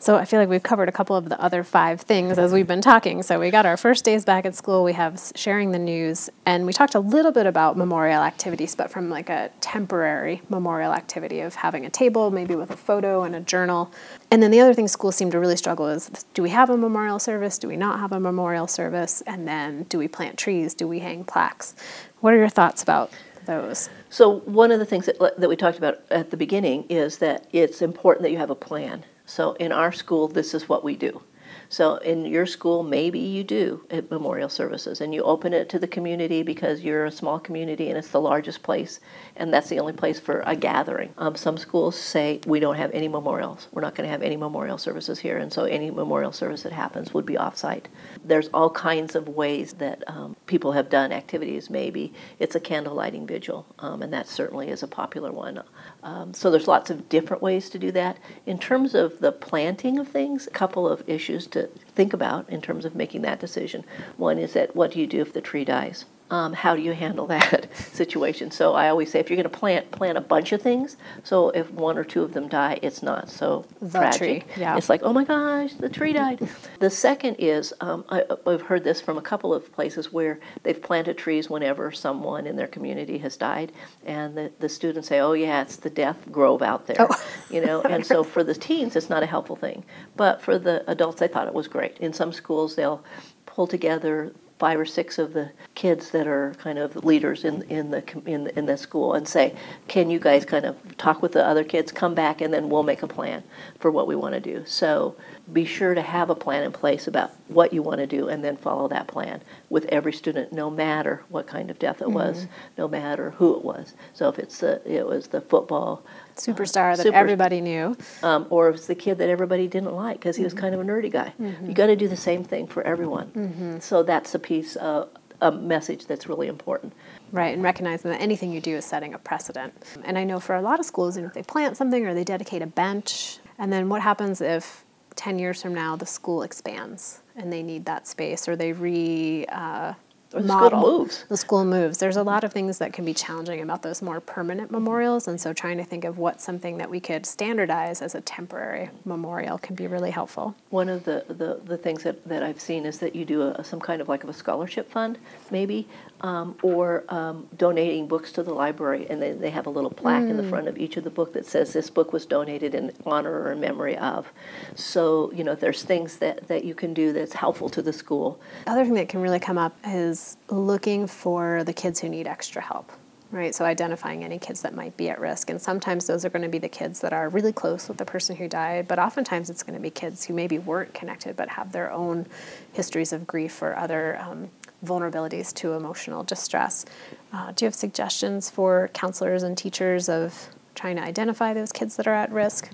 So 0.00 0.16
I 0.16 0.26
feel 0.26 0.38
like 0.38 0.48
we've 0.48 0.62
covered 0.62 0.88
a 0.88 0.92
couple 0.92 1.16
of 1.16 1.28
the 1.28 1.40
other 1.40 1.64
five 1.64 2.00
things 2.00 2.38
as 2.38 2.52
we've 2.52 2.68
been 2.68 2.80
talking. 2.80 3.24
So 3.24 3.40
we 3.40 3.50
got 3.50 3.66
our 3.66 3.76
first 3.76 4.04
days 4.04 4.24
back 4.24 4.46
at 4.46 4.54
school, 4.54 4.84
we 4.84 4.92
have 4.92 5.20
sharing 5.34 5.72
the 5.72 5.78
news, 5.78 6.30
and 6.46 6.66
we 6.66 6.72
talked 6.72 6.94
a 6.94 7.00
little 7.00 7.32
bit 7.32 7.46
about 7.46 7.76
memorial 7.76 8.22
activities, 8.22 8.76
but 8.76 8.92
from 8.92 9.10
like 9.10 9.28
a 9.28 9.50
temporary 9.60 10.40
memorial 10.48 10.92
activity 10.92 11.40
of 11.40 11.56
having 11.56 11.84
a 11.84 11.90
table, 11.90 12.30
maybe 12.30 12.54
with 12.54 12.70
a 12.70 12.76
photo 12.76 13.24
and 13.24 13.34
a 13.34 13.40
journal. 13.40 13.92
And 14.30 14.40
then 14.40 14.52
the 14.52 14.60
other 14.60 14.72
thing 14.72 14.86
schools 14.86 15.16
seem 15.16 15.32
to 15.32 15.40
really 15.40 15.56
struggle 15.56 15.88
is 15.88 16.08
do 16.32 16.44
we 16.44 16.50
have 16.50 16.70
a 16.70 16.76
memorial 16.76 17.18
service? 17.18 17.58
Do 17.58 17.66
we 17.66 17.76
not 17.76 17.98
have 17.98 18.12
a 18.12 18.20
memorial 18.20 18.68
service? 18.68 19.20
And 19.22 19.48
then 19.48 19.82
do 19.84 19.98
we 19.98 20.06
plant 20.06 20.38
trees? 20.38 20.74
Do 20.74 20.86
we 20.86 21.00
hang 21.00 21.24
plaques? 21.24 21.74
What 22.20 22.34
are 22.34 22.38
your 22.38 22.48
thoughts 22.48 22.84
about 22.84 23.12
those? 23.48 23.88
So 24.10 24.40
one 24.40 24.70
of 24.70 24.78
the 24.78 24.84
things 24.84 25.06
that, 25.06 25.18
that 25.18 25.48
we 25.48 25.56
talked 25.56 25.78
about 25.78 26.00
at 26.10 26.30
the 26.30 26.36
beginning 26.36 26.84
is 26.88 27.18
that 27.18 27.48
it's 27.52 27.82
important 27.82 28.22
that 28.22 28.30
you 28.30 28.38
have 28.38 28.50
a 28.50 28.54
plan. 28.54 29.04
So 29.26 29.54
in 29.54 29.72
our 29.72 29.90
school, 29.90 30.28
this 30.28 30.54
is 30.54 30.68
what 30.68 30.84
we 30.84 30.94
do. 30.94 31.20
So 31.68 31.96
in 31.96 32.24
your 32.24 32.46
school, 32.46 32.82
maybe 32.82 33.18
you 33.18 33.44
do 33.44 33.84
memorial 34.10 34.48
services 34.48 35.00
and 35.00 35.14
you 35.14 35.22
open 35.22 35.52
it 35.52 35.68
to 35.70 35.78
the 35.78 35.86
community 35.86 36.42
because 36.42 36.82
you're 36.82 37.04
a 37.04 37.10
small 37.10 37.38
community 37.38 37.88
and 37.88 37.98
it's 37.98 38.10
the 38.10 38.20
largest 38.20 38.62
place 38.62 39.00
and 39.38 39.54
that's 39.54 39.68
the 39.68 39.78
only 39.78 39.92
place 39.92 40.18
for 40.18 40.42
a 40.46 40.56
gathering. 40.56 41.14
Um, 41.16 41.36
some 41.36 41.56
schools 41.56 41.96
say 41.96 42.40
we 42.46 42.60
don't 42.60 42.76
have 42.76 42.90
any 42.92 43.08
memorials. 43.08 43.68
We're 43.72 43.82
not 43.82 43.94
going 43.94 44.06
to 44.06 44.10
have 44.10 44.22
any 44.22 44.36
memorial 44.36 44.78
services 44.78 45.20
here, 45.20 45.38
and 45.38 45.52
so 45.52 45.64
any 45.64 45.90
memorial 45.90 46.32
service 46.32 46.62
that 46.62 46.72
happens 46.72 47.14
would 47.14 47.24
be 47.24 47.34
offsite. 47.34 47.84
There's 48.24 48.48
all 48.48 48.70
kinds 48.70 49.14
of 49.14 49.28
ways 49.28 49.74
that 49.74 50.02
um, 50.08 50.36
people 50.46 50.72
have 50.72 50.90
done 50.90 51.12
activities. 51.12 51.70
Maybe 51.70 52.12
it's 52.38 52.56
a 52.56 52.60
candle 52.60 52.94
lighting 52.94 53.26
vigil, 53.26 53.66
um, 53.78 54.02
and 54.02 54.12
that 54.12 54.26
certainly 54.26 54.68
is 54.68 54.82
a 54.82 54.88
popular 54.88 55.32
one. 55.32 55.62
Um, 56.08 56.32
so 56.32 56.50
there's 56.50 56.66
lots 56.66 56.88
of 56.88 57.10
different 57.10 57.42
ways 57.42 57.68
to 57.68 57.78
do 57.78 57.92
that. 57.92 58.16
In 58.46 58.58
terms 58.58 58.94
of 58.94 59.18
the 59.18 59.30
planting 59.30 59.98
of 59.98 60.08
things, 60.08 60.46
a 60.46 60.50
couple 60.50 60.88
of 60.88 61.06
issues 61.06 61.46
to 61.48 61.66
think 61.94 62.14
about 62.14 62.48
in 62.48 62.62
terms 62.62 62.86
of 62.86 62.94
making 62.94 63.20
that 63.22 63.38
decision. 63.38 63.84
One 64.16 64.38
is 64.38 64.54
that 64.54 64.74
what 64.74 64.92
do 64.92 65.00
you 65.00 65.06
do 65.06 65.20
if 65.20 65.34
the 65.34 65.42
tree 65.42 65.66
dies? 65.66 66.06
Um, 66.30 66.52
how 66.52 66.76
do 66.76 66.82
you 66.82 66.92
handle 66.92 67.26
that 67.36 67.68
situation? 67.76 68.50
So 68.50 68.74
I 68.74 68.88
always 68.88 69.10
say 69.10 69.20
if 69.20 69.30
you're 69.30 69.36
going 69.36 69.50
to 69.50 69.58
plant, 69.58 69.90
plant 69.90 70.18
a 70.18 70.20
bunch 70.20 70.52
of 70.52 70.60
things. 70.62 70.96
So 71.24 71.50
if 71.50 71.70
one 71.70 71.96
or 71.98 72.04
two 72.04 72.22
of 72.22 72.34
them 72.34 72.48
die, 72.48 72.78
it's 72.82 73.02
not 73.02 73.28
so 73.30 73.64
The 73.80 73.98
tragic. 73.98 74.18
tree, 74.18 74.44
yeah. 74.62 74.76
It's 74.76 74.88
like, 74.88 75.02
oh 75.02 75.12
my 75.12 75.24
gosh, 75.24 75.74
the 75.74 75.88
tree 75.88 76.12
died. 76.12 76.48
the 76.80 76.90
second 76.90 77.36
is 77.38 77.72
um, 77.80 78.04
I, 78.08 78.24
I've 78.46 78.62
heard 78.62 78.84
this 78.84 79.00
from 79.00 79.16
a 79.18 79.22
couple 79.22 79.54
of 79.54 79.72
places 79.72 80.12
where 80.12 80.38
they've 80.62 80.80
planted 80.80 81.16
trees 81.18 81.48
whenever 81.50 81.90
someone 81.92 82.46
in 82.46 82.56
their 82.56 82.66
community 82.66 83.18
has 83.18 83.36
died, 83.36 83.72
and 84.04 84.36
the, 84.36 84.52
the 84.58 84.68
students 84.68 85.08
say, 85.08 85.20
oh 85.20 85.32
yeah, 85.32 85.62
it's 85.62 85.76
the 85.76 85.90
death 85.90 86.30
grove 86.30 86.62
out 86.62 86.86
there, 86.86 86.96
Oh. 86.98 87.24
you 87.50 87.60
know. 87.64 87.80
And 87.82 88.04
so 88.04 88.22
for 88.24 88.44
the 88.44 88.54
teens, 88.54 88.96
it's 88.96 89.08
not 89.10 89.22
a 89.22 89.26
helpful 89.26 89.56
thing, 89.56 89.84
but 90.16 90.42
for 90.42 90.58
the 90.58 90.88
adults, 90.90 91.20
they 91.20 91.28
thought 91.28 91.46
it 91.48 91.54
was 91.54 91.68
great. 91.68 91.96
In 91.98 92.12
some 92.12 92.32
schools, 92.32 92.76
they'll 92.76 93.02
pull 93.46 93.66
together 93.66 94.32
five 94.58 94.78
or 94.78 94.86
six 94.86 95.18
of 95.18 95.32
the 95.32 95.50
kids 95.74 96.10
that 96.10 96.26
are 96.26 96.54
kind 96.58 96.78
of 96.78 97.04
leaders 97.04 97.44
in 97.44 97.62
in 97.62 97.90
the 97.90 98.02
in 98.26 98.44
the, 98.44 98.58
in 98.58 98.66
the 98.66 98.76
school 98.76 99.14
and 99.14 99.26
say, 99.26 99.54
"Can 99.86 100.10
you 100.10 100.18
guys 100.18 100.44
kind 100.44 100.64
of 100.64 100.96
talk 100.96 101.22
with 101.22 101.32
the 101.32 101.44
other 101.44 101.64
kids, 101.64 101.92
come 101.92 102.14
back, 102.14 102.40
and 102.40 102.52
then 102.52 102.68
we'll 102.68 102.82
make 102.82 103.02
a 103.02 103.06
plan 103.06 103.42
for 103.78 103.90
what 103.90 104.06
we 104.06 104.16
want 104.16 104.34
to 104.34 104.40
do." 104.40 104.64
So 104.66 105.16
be 105.52 105.64
sure 105.64 105.94
to 105.94 106.02
have 106.02 106.30
a 106.30 106.34
plan 106.34 106.64
in 106.64 106.72
place 106.72 107.06
about 107.06 107.30
what 107.48 107.72
you 107.72 107.82
want 107.82 107.98
to 107.98 108.06
do, 108.06 108.28
and 108.28 108.44
then 108.44 108.56
follow 108.56 108.88
that 108.88 109.06
plan 109.06 109.40
with 109.70 109.84
every 109.86 110.12
student, 110.12 110.52
no 110.52 110.70
matter 110.70 111.22
what 111.28 111.46
kind 111.46 111.70
of 111.70 111.78
death 111.78 112.02
it 112.02 112.10
was, 112.10 112.38
mm-hmm. 112.38 112.52
no 112.78 112.88
matter 112.88 113.30
who 113.30 113.56
it 113.56 113.64
was. 113.64 113.94
So 114.12 114.28
if 114.28 114.38
it's 114.38 114.58
the 114.58 114.82
it 114.84 115.06
was 115.06 115.28
the 115.28 115.40
football 115.40 116.02
Superstar 116.38 116.96
that 116.96 117.02
super- 117.02 117.16
everybody 117.16 117.60
knew. 117.60 117.96
um, 118.22 118.46
or 118.50 118.68
it 118.68 118.72
was 118.72 118.86
the 118.86 118.94
kid 118.94 119.18
that 119.18 119.28
everybody 119.28 119.66
didn't 119.66 119.94
like 119.94 120.18
because 120.18 120.36
he 120.36 120.44
was 120.44 120.54
kind 120.54 120.74
of 120.74 120.80
a 120.80 120.84
nerdy 120.84 121.10
guy. 121.10 121.32
You 121.38 121.74
got 121.74 121.86
to 121.86 121.96
do 121.96 122.08
the 122.08 122.16
same 122.16 122.44
thing 122.44 122.66
for 122.66 122.82
everyone. 122.82 123.80
So 123.80 124.02
that's 124.02 124.34
a 124.34 124.38
piece 124.38 124.76
of 124.76 125.08
a 125.40 125.52
message 125.52 126.06
that's 126.06 126.28
really 126.28 126.48
important. 126.48 126.92
Right, 127.30 127.52
and 127.54 127.62
recognizing 127.62 128.10
that 128.10 128.20
anything 128.20 128.52
you 128.52 128.60
do 128.60 128.74
is 128.76 128.84
setting 128.84 129.14
a 129.14 129.18
precedent. 129.18 129.72
And 130.04 130.18
I 130.18 130.24
know 130.24 130.40
for 130.40 130.56
a 130.56 130.62
lot 130.62 130.80
of 130.80 130.86
schools, 130.86 131.16
you 131.16 131.22
know, 131.22 131.28
if 131.28 131.34
they 131.34 131.42
plant 131.42 131.76
something 131.76 132.04
or 132.06 132.14
they 132.14 132.24
dedicate 132.24 132.62
a 132.62 132.66
bench, 132.66 133.38
and 133.58 133.72
then 133.72 133.88
what 133.88 134.00
happens 134.02 134.40
if 134.40 134.84
10 135.16 135.38
years 135.38 135.60
from 135.62 135.74
now 135.74 135.94
the 135.96 136.06
school 136.06 136.42
expands 136.42 137.20
and 137.36 137.52
they 137.52 137.62
need 137.62 137.84
that 137.84 138.06
space 138.06 138.48
or 138.48 138.56
they 138.56 138.72
re 138.72 139.44
uh, 139.50 139.92
Or 140.34 140.42
the 140.42 140.48
school 140.48 140.60
model. 140.60 140.80
moves. 140.80 141.24
The 141.28 141.36
school 141.36 141.64
moves. 141.64 141.98
There's 141.98 142.16
a 142.16 142.22
lot 142.22 142.44
of 142.44 142.52
things 142.52 142.78
that 142.78 142.92
can 142.92 143.04
be 143.04 143.14
challenging 143.14 143.62
about 143.62 143.82
those 143.82 144.02
more 144.02 144.20
permanent 144.20 144.70
memorials, 144.70 145.26
and 145.26 145.40
so 145.40 145.52
trying 145.52 145.78
to 145.78 145.84
think 145.84 146.04
of 146.04 146.18
what's 146.18 146.44
something 146.44 146.76
that 146.78 146.90
we 146.90 147.00
could 147.00 147.24
standardize 147.24 148.02
as 148.02 148.14
a 148.14 148.20
temporary 148.20 148.90
memorial 149.06 149.56
can 149.58 149.74
be 149.74 149.86
really 149.86 150.10
helpful. 150.10 150.54
One 150.70 150.90
of 150.90 151.04
the, 151.04 151.24
the, 151.28 151.60
the 151.64 151.78
things 151.78 152.02
that, 152.02 152.26
that 152.28 152.42
I've 152.42 152.60
seen 152.60 152.84
is 152.84 152.98
that 152.98 153.16
you 153.16 153.24
do 153.24 153.42
a, 153.42 153.64
some 153.64 153.80
kind 153.80 154.02
of 154.02 154.08
like 154.08 154.22
of 154.22 154.28
a 154.28 154.34
scholarship 154.34 154.90
fund, 154.90 155.18
maybe, 155.50 155.88
um, 156.20 156.56
or 156.62 157.04
um, 157.08 157.48
donating 157.56 158.08
books 158.08 158.32
to 158.32 158.42
the 158.42 158.52
library, 158.52 159.06
and 159.08 159.22
they, 159.22 159.32
they 159.32 159.50
have 159.50 159.66
a 159.66 159.70
little 159.70 159.90
plaque 159.90 160.24
in 160.24 160.36
the 160.36 160.42
front 160.42 160.68
of 160.68 160.78
each 160.78 160.96
of 160.96 161.04
the 161.04 161.10
book 161.10 161.32
that 161.32 161.46
says 161.46 161.72
this 161.72 161.90
book 161.90 162.12
was 162.12 162.26
donated 162.26 162.74
in 162.74 162.92
honor 163.06 163.32
or 163.42 163.52
in 163.52 163.60
memory 163.60 163.96
of. 163.98 164.32
So, 164.74 165.32
you 165.32 165.44
know, 165.44 165.54
there's 165.54 165.82
things 165.82 166.18
that, 166.18 166.48
that 166.48 166.64
you 166.64 166.74
can 166.74 166.94
do 166.94 167.12
that's 167.12 167.34
helpful 167.34 167.68
to 167.70 167.82
the 167.82 167.92
school. 167.92 168.40
The 168.64 168.72
other 168.72 168.84
thing 168.84 168.94
that 168.94 169.08
can 169.08 169.20
really 169.20 169.38
come 169.40 169.58
up 169.58 169.76
is 169.86 170.36
looking 170.48 171.06
for 171.06 171.64
the 171.64 171.72
kids 171.72 172.00
who 172.00 172.08
need 172.08 172.26
extra 172.26 172.62
help 172.62 172.92
right 173.30 173.54
so 173.54 173.64
identifying 173.64 174.24
any 174.24 174.38
kids 174.38 174.62
that 174.62 174.74
might 174.74 174.96
be 174.96 175.10
at 175.10 175.20
risk 175.20 175.50
and 175.50 175.60
sometimes 175.60 176.06
those 176.06 176.24
are 176.24 176.30
going 176.30 176.42
to 176.42 176.48
be 176.48 176.58
the 176.58 176.68
kids 176.68 177.00
that 177.00 177.12
are 177.12 177.28
really 177.28 177.52
close 177.52 177.88
with 177.88 177.98
the 177.98 178.04
person 178.04 178.34
who 178.36 178.48
died 178.48 178.88
but 178.88 178.98
oftentimes 178.98 179.50
it's 179.50 179.62
going 179.62 179.74
to 179.74 179.80
be 179.80 179.90
kids 179.90 180.24
who 180.24 180.32
maybe 180.32 180.58
weren't 180.58 180.94
connected 180.94 181.36
but 181.36 181.48
have 181.48 181.72
their 181.72 181.90
own 181.90 182.26
histories 182.72 183.12
of 183.12 183.26
grief 183.26 183.60
or 183.60 183.76
other 183.76 184.18
um, 184.20 184.48
vulnerabilities 184.84 185.52
to 185.54 185.72
emotional 185.72 186.22
distress. 186.22 186.84
Uh, 187.32 187.52
do 187.52 187.64
you 187.64 187.66
have 187.66 187.74
suggestions 187.74 188.48
for 188.48 188.88
counselors 188.94 189.42
and 189.42 189.56
teachers 189.56 190.08
of 190.08 190.48
trying 190.74 190.96
to 190.96 191.02
identify 191.02 191.52
those 191.52 191.72
kids 191.72 191.96
that 191.96 192.06
are 192.06 192.14
at 192.14 192.30
risk? 192.30 192.70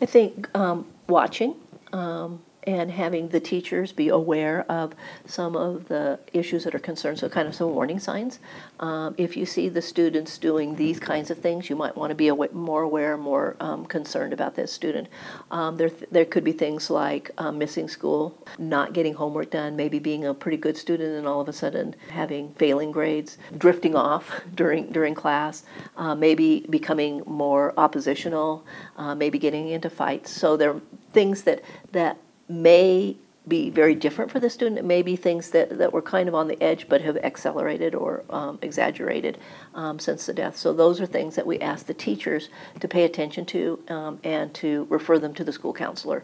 I 0.00 0.06
think 0.06 0.54
um, 0.56 0.86
watching 1.08 1.54
um, 1.92 2.40
and 2.68 2.90
having 2.90 3.30
the 3.30 3.40
teachers 3.40 3.92
be 3.92 4.10
aware 4.10 4.70
of 4.70 4.92
some 5.24 5.56
of 5.56 5.88
the 5.88 6.18
issues 6.34 6.64
that 6.64 6.74
are 6.74 6.78
concerned, 6.78 7.18
so 7.18 7.26
kind 7.26 7.48
of 7.48 7.54
some 7.54 7.70
warning 7.70 7.98
signs. 7.98 8.40
Um, 8.78 9.14
if 9.16 9.38
you 9.38 9.46
see 9.46 9.70
the 9.70 9.80
students 9.80 10.36
doing 10.36 10.76
these 10.76 11.00
kinds 11.00 11.30
of 11.30 11.38
things, 11.38 11.70
you 11.70 11.76
might 11.76 11.96
want 11.96 12.10
to 12.10 12.14
be 12.14 12.30
more 12.52 12.82
aware, 12.82 13.16
more 13.16 13.56
um, 13.60 13.86
concerned 13.86 14.34
about 14.34 14.54
this 14.54 14.70
student. 14.70 15.08
Um, 15.50 15.78
there, 15.78 15.90
there 16.10 16.26
could 16.26 16.44
be 16.44 16.52
things 16.52 16.90
like 16.90 17.30
um, 17.38 17.56
missing 17.56 17.88
school, 17.88 18.36
not 18.58 18.92
getting 18.92 19.14
homework 19.14 19.50
done, 19.50 19.74
maybe 19.74 19.98
being 19.98 20.26
a 20.26 20.34
pretty 20.34 20.58
good 20.58 20.76
student 20.76 21.14
and 21.14 21.26
all 21.26 21.40
of 21.40 21.48
a 21.48 21.54
sudden 21.54 21.96
having 22.10 22.52
failing 22.52 22.92
grades, 22.92 23.38
drifting 23.56 23.96
off 23.96 24.42
during 24.54 24.92
during 24.92 25.14
class, 25.14 25.64
uh, 25.96 26.14
maybe 26.14 26.66
becoming 26.68 27.22
more 27.24 27.72
oppositional, 27.78 28.66
uh, 28.98 29.14
maybe 29.14 29.38
getting 29.38 29.68
into 29.68 29.88
fights. 29.88 30.30
So 30.30 30.58
there 30.58 30.74
are 30.74 30.82
things 31.14 31.44
that 31.44 31.62
that 31.92 32.18
may 32.48 33.16
be 33.48 33.70
very 33.70 33.94
different 33.94 34.30
for 34.30 34.40
the 34.40 34.50
student. 34.50 34.78
It 34.78 34.84
may 34.84 35.02
be 35.02 35.16
things 35.16 35.50
that, 35.50 35.78
that 35.78 35.92
were 35.92 36.02
kind 36.02 36.28
of 36.28 36.34
on 36.34 36.48
the 36.48 36.62
edge 36.62 36.88
but 36.88 37.00
have 37.00 37.16
accelerated 37.16 37.94
or 37.94 38.24
um, 38.30 38.58
exaggerated 38.60 39.38
um, 39.74 39.98
since 39.98 40.26
the 40.26 40.34
death. 40.34 40.56
So 40.56 40.72
those 40.72 41.00
are 41.00 41.06
things 41.06 41.34
that 41.36 41.46
we 41.46 41.58
ask 41.60 41.86
the 41.86 41.94
teachers 41.94 42.50
to 42.80 42.88
pay 42.88 43.04
attention 43.04 43.46
to 43.46 43.82
um, 43.88 44.20
and 44.22 44.52
to 44.54 44.86
refer 44.90 45.18
them 45.18 45.32
to 45.34 45.44
the 45.44 45.52
school 45.52 45.72
counselor. 45.72 46.22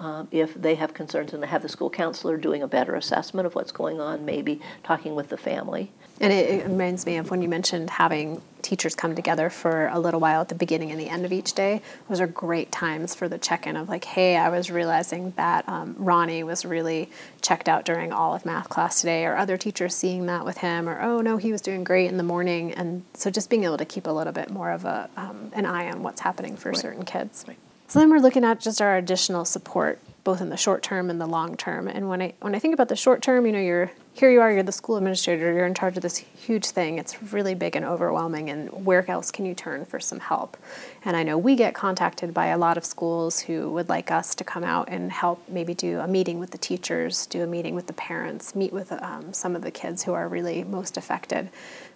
Um, 0.00 0.28
if 0.30 0.54
they 0.54 0.74
have 0.74 0.92
concerns 0.92 1.32
and 1.32 1.42
they 1.42 1.46
have 1.46 1.62
the 1.62 1.68
school 1.68 1.90
counselor 1.90 2.36
doing 2.36 2.62
a 2.62 2.68
better 2.68 2.94
assessment 2.94 3.46
of 3.46 3.54
what's 3.54 3.72
going 3.72 4.00
on, 4.00 4.24
maybe 4.24 4.60
talking 4.82 5.14
with 5.14 5.30
the 5.30 5.38
family. 5.38 5.92
And 6.20 6.32
it, 6.32 6.50
it 6.50 6.66
reminds 6.66 7.04
me 7.04 7.18
of 7.18 7.30
when 7.30 7.42
you 7.42 7.48
mentioned 7.48 7.90
having 7.90 8.40
teachers 8.62 8.94
come 8.96 9.14
together 9.14 9.48
for 9.48 9.88
a 9.88 9.98
little 9.98 10.18
while 10.18 10.40
at 10.40 10.48
the 10.48 10.54
beginning 10.54 10.90
and 10.90 10.98
the 10.98 11.08
end 11.08 11.24
of 11.24 11.32
each 11.32 11.52
day. 11.52 11.80
Those 12.08 12.20
are 12.20 12.26
great 12.26 12.72
times 12.72 13.14
for 13.14 13.28
the 13.28 13.38
check 13.38 13.66
in 13.66 13.76
of 13.76 13.88
like, 13.88 14.04
hey, 14.04 14.36
I 14.36 14.48
was 14.48 14.70
realizing 14.70 15.32
that 15.36 15.68
um, 15.68 15.94
Ronnie 15.98 16.42
was 16.42 16.64
really 16.64 17.08
checked 17.42 17.68
out 17.68 17.84
during 17.84 18.12
all 18.12 18.34
of 18.34 18.44
math 18.44 18.68
class 18.68 19.00
today, 19.00 19.24
or 19.24 19.36
other 19.36 19.56
teachers 19.56 19.94
seeing 19.94 20.26
that 20.26 20.44
with 20.44 20.58
him, 20.58 20.88
or 20.88 21.00
oh 21.00 21.20
no, 21.20 21.36
he 21.36 21.52
was 21.52 21.60
doing 21.60 21.84
great 21.84 22.08
in 22.08 22.16
the 22.16 22.24
morning. 22.24 22.72
And 22.72 23.04
so 23.14 23.30
just 23.30 23.50
being 23.50 23.64
able 23.64 23.78
to 23.78 23.84
keep 23.84 24.06
a 24.06 24.10
little 24.10 24.32
bit 24.32 24.50
more 24.50 24.72
of 24.72 24.84
a 24.84 25.08
um, 25.16 25.52
an 25.52 25.64
eye 25.64 25.88
on 25.90 26.02
what's 26.02 26.22
happening 26.22 26.56
for 26.56 26.74
certain 26.74 27.04
kids. 27.04 27.44
So 27.88 28.00
then 28.00 28.10
we're 28.10 28.18
looking 28.18 28.42
at 28.42 28.58
just 28.58 28.82
our 28.82 28.96
additional 28.96 29.44
support, 29.44 30.00
both 30.26 30.40
in 30.40 30.48
the 30.48 30.56
short 30.56 30.82
term 30.82 31.08
and 31.08 31.20
the 31.20 31.26
long 31.26 31.56
term. 31.56 31.86
And 31.86 32.08
when 32.08 32.20
I 32.20 32.34
when 32.40 32.52
I 32.56 32.58
think 32.58 32.74
about 32.74 32.88
the 32.88 32.96
short 32.96 33.22
term, 33.22 33.46
you 33.46 33.52
know, 33.52 33.60
you're 33.60 33.92
here 34.12 34.28
you 34.28 34.40
are, 34.40 34.50
you're 34.50 34.64
the 34.64 34.72
school 34.72 34.96
administrator, 34.96 35.52
you're 35.52 35.66
in 35.66 35.74
charge 35.74 35.96
of 35.96 36.02
this 36.02 36.16
huge 36.16 36.66
thing. 36.66 36.98
It's 36.98 37.22
really 37.32 37.54
big 37.54 37.76
and 37.76 37.84
overwhelming 37.84 38.50
and 38.50 38.84
where 38.84 39.08
else 39.08 39.30
can 39.30 39.46
you 39.46 39.54
turn 39.54 39.84
for 39.84 40.00
some 40.00 40.18
help? 40.18 40.56
And 41.04 41.16
I 41.16 41.22
know 41.22 41.38
we 41.38 41.54
get 41.54 41.74
contacted 41.74 42.34
by 42.34 42.46
a 42.46 42.58
lot 42.58 42.76
of 42.76 42.84
schools 42.84 43.38
who 43.38 43.70
would 43.70 43.88
like 43.88 44.10
us 44.10 44.34
to 44.34 44.42
come 44.42 44.64
out 44.64 44.88
and 44.88 45.12
help 45.12 45.48
maybe 45.48 45.74
do 45.74 46.00
a 46.00 46.08
meeting 46.08 46.40
with 46.40 46.50
the 46.50 46.58
teachers, 46.58 47.26
do 47.26 47.44
a 47.44 47.46
meeting 47.46 47.76
with 47.76 47.86
the 47.86 47.92
parents, 47.92 48.56
meet 48.56 48.72
with 48.72 48.90
um, 48.90 49.32
some 49.32 49.54
of 49.54 49.62
the 49.62 49.70
kids 49.70 50.02
who 50.02 50.12
are 50.12 50.26
really 50.26 50.64
most 50.64 50.96
affected. 50.96 51.50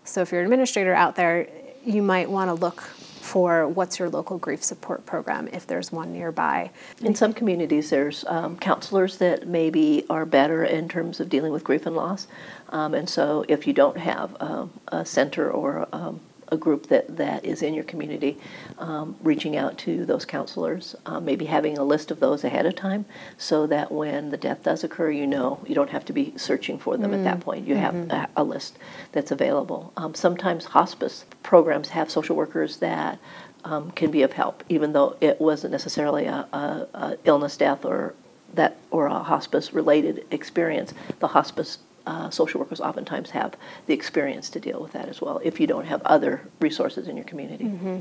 So 0.05 0.21
if 0.21 0.31
you're 0.31 0.43
an 0.43 0.47
administrator 0.47 0.95
out 0.95 1.17
there, 1.17 1.49
you 1.85 2.03
might 2.03 2.31
want 2.31 2.49
to 2.49 2.55
look 2.55 2.85
for 3.21 3.69
what's 3.69 3.99
your 3.99 4.09
local 4.09 4.39
grief 4.39 4.63
support 4.63 5.05
program 5.07 5.49
if 5.53 5.67
there's 5.67 5.93
one 5.93 6.13
nearby. 6.13 6.71
In 7.03 7.15
some 7.15 7.33
communities, 7.33 7.91
there's 7.91 8.25
um, 8.27 8.57
counselors 8.59 9.19
that 9.19 9.47
maybe 9.47 10.05
are 10.09 10.27
better 10.27 10.65
in 10.65 10.89
terms 10.89 11.21
of 11.21 11.29
dealing 11.29 11.53
with 11.53 11.63
grief 11.63 11.87
and 11.87 11.95
loss. 11.95 12.27
Um, 12.71 12.95
and 12.95 13.09
so, 13.09 13.45
if 13.49 13.67
you 13.67 13.73
don't 13.73 13.99
have 13.99 14.37
um, 14.41 14.71
a 14.89 15.05
center 15.05 15.51
or 15.51 15.87
um, 15.93 16.21
a 16.51 16.57
group 16.57 16.87
that, 16.89 17.17
that 17.17 17.45
is 17.45 17.63
in 17.63 17.75
your 17.75 17.85
community, 17.85 18.39
um, 18.79 19.17
reaching 19.23 19.57
out 19.57 19.79
to 19.79 20.05
those 20.05 20.25
counselors, 20.25 20.95
uh, 21.07 21.21
maybe 21.21 21.45
having 21.45 21.79
a 21.79 21.85
list 21.85 22.11
of 22.11 22.21
those 22.21 22.45
ahead 22.45 22.67
of 22.67 22.75
time 22.75 23.05
so 23.39 23.67
that 23.67 23.91
when 23.93 24.31
the 24.31 24.37
death 24.37 24.63
does 24.63 24.85
occur, 24.85 25.11
you 25.11 25.27
know 25.27 25.61
you 25.67 25.75
don't 25.75 25.91
have 25.91 26.05
to 26.05 26.13
be 26.13 26.33
searching 26.37 26.79
for 26.79 26.97
them 26.97 27.15
at 27.15 27.25
that 27.25 27.41
point. 27.41 27.67
You 27.67 27.77
have 27.77 27.95
a, 27.95 28.29
a 28.37 28.45
list 28.45 28.79
that's 29.13 29.31
available. 29.31 29.93
Um, 29.97 30.15
sometimes 30.15 30.65
hospice 30.65 31.25
programs 31.43 31.89
have 31.91 32.11
social 32.11 32.37
workers 32.37 32.79
that 32.79 33.19
um, 33.65 33.91
can 33.93 34.11
be 34.11 34.23
of 34.23 34.33
help, 34.33 34.65
even 34.69 34.93
though 34.93 35.17
it 35.21 35.41
wasn't 35.41 35.73
necessarily 35.73 36.27
a, 36.27 36.47
a, 36.53 36.89
a 36.95 37.19
illness, 37.25 37.57
death, 37.57 37.85
or 37.85 38.15
that 38.55 38.77
or 38.91 39.07
a 39.07 39.19
hospice 39.23 39.73
related 39.73 40.27
experience, 40.31 40.93
the 41.21 41.29
hospice 41.29 41.79
uh, 42.07 42.31
social 42.31 42.61
workers 42.61 42.81
oftentimes 42.81 43.31
have 43.31 43.57
the 43.87 43.95
experience 43.95 44.51
to 44.51 44.61
deal 44.61 44.81
with 44.81 44.93
that 44.93 45.09
as 45.09 45.21
well 45.21 45.41
if 45.45 45.61
you 45.61 45.67
don't 45.67 45.87
have 45.87 46.03
other 46.03 46.49
resources 46.61 47.09
in 47.09 47.17
your 47.17 47.25
community. 47.25 47.65
Mm-hmm. 47.65 48.01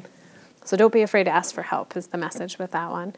So 0.66 0.78
don't 0.78 0.94
be 0.94 1.02
afraid 1.02 1.24
to 1.24 1.32
ask 1.32 1.56
for 1.56 1.62
help, 1.62 1.96
is 1.96 2.08
the 2.08 2.18
message 2.18 2.60
with 2.60 2.72
that 2.72 2.92
one. 2.92 3.16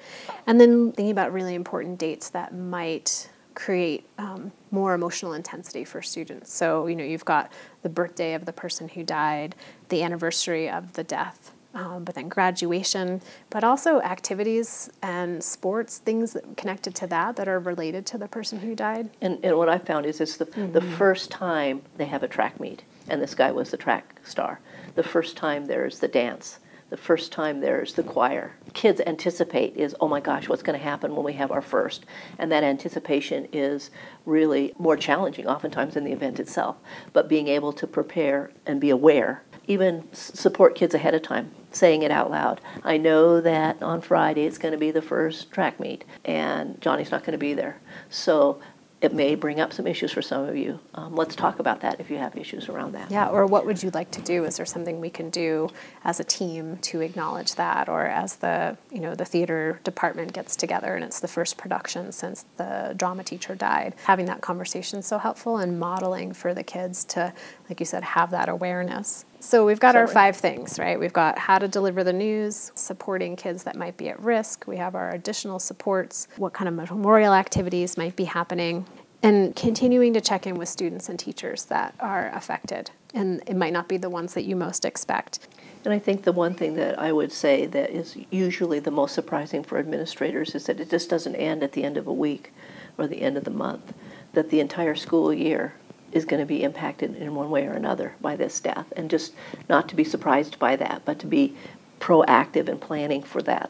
And 0.48 0.62
then 0.62 0.92
thinking 0.92 1.12
about 1.12 1.34
really 1.34 1.56
important 1.56 2.00
dates 2.00 2.30
that 2.30 2.54
might 2.56 3.30
create 3.56 4.08
um, 4.18 4.52
more 4.70 4.94
emotional 4.94 5.34
intensity 5.34 5.84
for 5.84 6.02
students. 6.02 6.54
So, 6.54 6.88
you 6.88 6.96
know, 6.96 7.04
you've 7.04 7.26
got 7.26 7.52
the 7.82 7.90
birthday 7.90 8.34
of 8.34 8.46
the 8.46 8.54
person 8.54 8.88
who 8.88 9.04
died, 9.04 9.56
the 9.90 10.04
anniversary 10.04 10.70
of 10.70 10.94
the 10.94 11.04
death, 11.04 11.52
um, 11.74 12.04
but 12.04 12.16
then 12.16 12.28
graduation, 12.30 13.22
but 13.50 13.64
also 13.64 14.02
activities 14.02 14.90
and 15.02 15.44
sports, 15.44 16.00
things 16.00 16.34
that, 16.34 16.58
connected 16.58 16.94
to 16.96 17.08
that 17.08 17.36
that 17.38 17.48
are 17.48 17.60
related 17.60 18.06
to 18.08 18.18
the 18.18 18.28
person 18.28 18.60
who 18.60 18.76
died. 18.76 19.10
And, 19.22 19.40
and 19.44 19.58
what 19.58 19.70
I 19.70 19.78
found 19.78 20.06
is 20.06 20.20
it's 20.22 20.38
the, 20.38 20.46
Mm-hmm. 20.52 20.74
the 20.74 20.82
first 20.82 21.32
time 21.32 21.82
they 21.98 22.06
have 22.06 22.24
a 22.24 22.28
track 22.28 22.60
meet, 22.60 22.84
and 23.08 23.22
this 23.22 23.34
guy 23.34 23.52
was 23.52 23.72
the 23.72 23.78
track 23.78 24.20
star. 24.24 24.60
The 24.96 25.04
first 25.04 25.38
time 25.38 25.66
there's 25.66 26.00
the 26.00 26.10
dance. 26.10 26.60
The 26.90 26.98
first 26.98 27.32
time 27.32 27.62
there's 27.62 27.94
the 27.94 28.04
choir. 28.04 28.52
Kids 28.74 29.00
anticipate 29.08 29.78
is, 29.78 29.96
oh 30.02 30.10
my 30.10 30.20
gosh, 30.20 30.50
what's 30.50 30.62
going 30.62 30.78
to 30.78 30.84
happen 30.84 31.16
when 31.16 31.24
we 31.24 31.32
have 31.34 31.50
our 31.50 31.62
first? 31.62 32.06
And 32.38 32.52
that 32.52 32.66
anticipation 32.66 33.48
is 33.54 33.92
really 34.26 34.74
more 34.78 34.98
challenging, 34.98 35.48
oftentimes, 35.48 35.94
than 35.94 36.04
the 36.04 36.12
event 36.12 36.38
itself. 36.38 36.76
But 37.14 37.30
being 37.30 37.48
able 37.48 37.72
to 37.72 37.88
prepare 37.88 38.52
and 38.66 38.82
be 38.82 38.90
aware, 38.90 39.44
even 39.68 40.10
support 40.12 40.76
kids 40.76 40.94
ahead 40.94 41.16
of 41.16 41.22
time, 41.22 41.52
saying 41.72 42.04
it 42.04 42.12
out 42.12 42.30
loud. 42.30 42.62
I 42.84 42.98
know 42.98 43.42
that 43.42 43.82
on 43.82 44.02
Friday 44.02 44.46
it's 44.46 44.58
going 44.58 44.74
to 44.74 44.78
be 44.78 44.92
the 44.92 45.02
first 45.02 45.52
track 45.52 45.80
meet, 45.80 46.04
and 46.26 46.80
Johnny's 46.82 47.12
not 47.12 47.24
going 47.24 47.34
to 47.34 47.38
be 47.38 47.54
there. 47.54 47.80
So 48.10 48.62
it 49.02 49.14
may 49.14 49.34
bring 49.34 49.60
up 49.60 49.74
some 49.74 49.88
issues 49.88 50.12
for 50.12 50.22
some 50.22 50.48
of 50.48 50.56
you. 50.56 50.80
Um, 50.94 51.16
let's 51.16 51.36
talk 51.36 51.58
about 51.58 51.82
that 51.82 52.00
if 52.00 52.12
you 52.12 52.18
have 52.18 52.38
issues 52.38 52.70
around 52.70 52.92
that. 52.92 53.10
Yeah, 53.10 53.30
or 53.30 53.48
what 53.48 53.66
would 53.66 53.82
you 53.82 53.90
like 53.90 54.12
to 54.12 54.22
do? 54.22 54.46
Is 54.46 54.58
there 54.58 54.66
something 54.66 55.02
we 55.02 55.10
can 55.10 55.32
do 55.32 55.70
as 56.04 56.20
a 56.20 56.24
team 56.24 56.78
to 56.84 57.02
acknowledge 57.02 57.56
that, 57.56 57.90
or 57.90 58.06
as 58.06 58.36
the 58.38 58.78
you 58.92 59.00
know 59.00 59.16
the 59.16 59.26
theater 59.26 59.80
department 59.84 60.34
gets 60.34 60.56
together 60.56 60.96
and 60.96 61.04
it's 61.04 61.20
the 61.20 61.28
first 61.28 61.58
production 61.58 62.12
since 62.12 62.46
the 62.58 62.94
drama 62.96 63.24
teacher 63.24 63.56
died? 63.56 63.96
Having 64.04 64.28
that 64.28 64.42
conversation 64.42 65.02
so 65.02 65.18
helpful 65.18 65.58
and 65.58 65.80
modeling 65.80 66.32
for 66.32 66.54
the 66.54 66.64
kids 66.64 67.04
to, 67.06 67.34
like 67.72 67.80
you 67.80 67.86
said, 67.86 68.04
have 68.04 68.32
that 68.32 68.50
awareness. 68.50 69.24
So 69.40 69.66
we've 69.66 69.80
got 69.80 69.96
our 69.96 70.06
five 70.06 70.36
things, 70.36 70.78
right? 70.78 71.00
We've 71.00 71.14
got 71.14 71.38
how 71.38 71.58
to 71.58 71.70
deliver 71.70 72.04
the 72.04 72.12
news, 72.12 72.74
supporting 72.76 73.38
kids 73.38 73.64
that 73.64 73.78
might 73.78 73.96
be 73.96 74.10
at 74.10 74.20
risk. 74.20 74.68
We 74.68 74.76
have 74.76 74.94
our 74.94 75.12
additional 75.12 75.58
supports, 75.58 76.28
what 76.36 76.52
kind 76.52 76.68
of 76.68 76.74
memorial 76.74 77.34
activities 77.34 77.98
might 77.98 78.18
be 78.18 78.26
happening, 78.26 78.86
and 79.24 79.56
continuing 79.56 80.14
to 80.16 80.22
check 80.22 80.46
in 80.46 80.56
with 80.56 80.68
students 80.68 81.08
and 81.08 81.18
teachers 81.18 81.64
that 81.66 81.96
are 82.02 82.30
affected. 82.34 82.92
And 83.14 83.42
it 83.48 83.56
might 83.56 83.72
not 83.72 83.88
be 83.88 83.96
the 83.96 84.10
ones 84.10 84.34
that 84.34 84.44
you 84.44 84.58
most 84.58 84.84
expect. 84.84 85.48
And 85.86 85.94
I 85.94 86.00
think 86.00 86.24
the 86.24 86.34
one 86.34 86.54
thing 86.54 86.76
that 86.76 87.00
I 87.00 87.14
would 87.14 87.32
say 87.32 87.68
that 87.68 87.90
is 87.90 88.18
usually 88.32 88.80
the 88.80 88.92
most 88.92 89.16
surprising 89.16 89.64
for 89.64 89.78
administrators 89.78 90.56
is 90.56 90.66
that 90.66 90.82
it 90.82 90.90
just 90.90 91.10
doesn't 91.10 91.36
end 91.36 91.64
at 91.64 91.72
the 91.72 91.86
end 91.86 91.96
of 91.96 92.06
a 92.06 92.14
week 92.14 92.52
or 92.98 93.08
the 93.08 93.22
end 93.22 93.38
of 93.38 93.46
the 93.46 93.50
month, 93.50 93.94
that 94.34 94.50
the 94.50 94.60
entire 94.60 94.96
school 94.96 95.34
year 95.34 95.74
is 96.12 96.26
going 96.26 96.40
to 96.40 96.46
be 96.46 96.64
impacted 96.64 97.16
in 97.16 97.36
one 97.36 97.50
way 97.50 97.66
or 97.68 97.74
another 97.74 98.16
by 98.22 98.36
this 98.36 98.60
death. 98.60 98.92
And 98.96 99.10
just 99.10 99.34
not 99.70 99.88
to 99.90 99.96
be 99.96 100.04
surprised 100.04 100.60
by 100.60 100.76
that, 100.76 101.04
but 101.06 101.20
to 101.20 101.28
be 101.28 101.56
proactive 102.02 102.68
in 102.68 102.80
planning 102.80 103.22
for 103.22 103.42
that. 103.44 103.70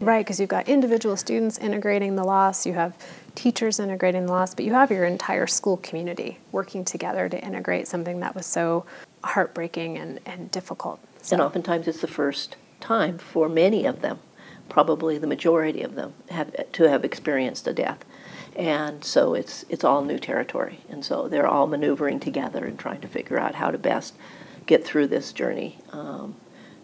Right, 0.00 0.24
because 0.24 0.38
you've 0.38 0.48
got 0.48 0.68
individual 0.68 1.16
students 1.16 1.58
integrating 1.58 2.14
the 2.14 2.22
loss, 2.22 2.64
you 2.64 2.74
have 2.74 2.96
teachers 3.34 3.80
integrating 3.80 4.26
the 4.26 4.32
loss, 4.32 4.54
but 4.54 4.64
you 4.64 4.72
have 4.72 4.90
your 4.90 5.04
entire 5.04 5.48
school 5.48 5.78
community 5.78 6.38
working 6.52 6.84
together 6.84 7.28
to 7.28 7.44
integrate 7.44 7.88
something 7.88 8.20
that 8.20 8.36
was 8.36 8.46
so 8.46 8.86
heartbreaking 9.24 9.98
and, 9.98 10.20
and 10.24 10.50
difficult. 10.52 11.00
And 11.30 11.40
oftentimes 11.40 11.88
it's 11.88 12.00
the 12.00 12.06
first 12.06 12.56
time 12.80 13.18
for 13.18 13.48
many 13.48 13.84
of 13.84 14.00
them, 14.00 14.20
probably 14.68 15.18
the 15.18 15.26
majority 15.26 15.82
of 15.82 15.96
them, 15.96 16.14
have 16.30 16.72
to 16.72 16.88
have 16.88 17.04
experienced 17.04 17.66
a 17.66 17.72
death. 17.72 18.04
And 18.56 19.02
so 19.04 19.34
it's 19.34 19.64
it's 19.68 19.84
all 19.84 20.02
new 20.02 20.18
territory. 20.18 20.80
And 20.88 21.04
so 21.04 21.28
they're 21.28 21.46
all 21.46 21.66
maneuvering 21.66 22.20
together 22.20 22.64
and 22.64 22.78
trying 22.78 23.00
to 23.00 23.08
figure 23.08 23.38
out 23.38 23.54
how 23.54 23.70
to 23.70 23.78
best 23.78 24.14
get 24.66 24.84
through 24.84 25.08
this 25.08 25.32
journey 25.32 25.78
um, 25.90 26.36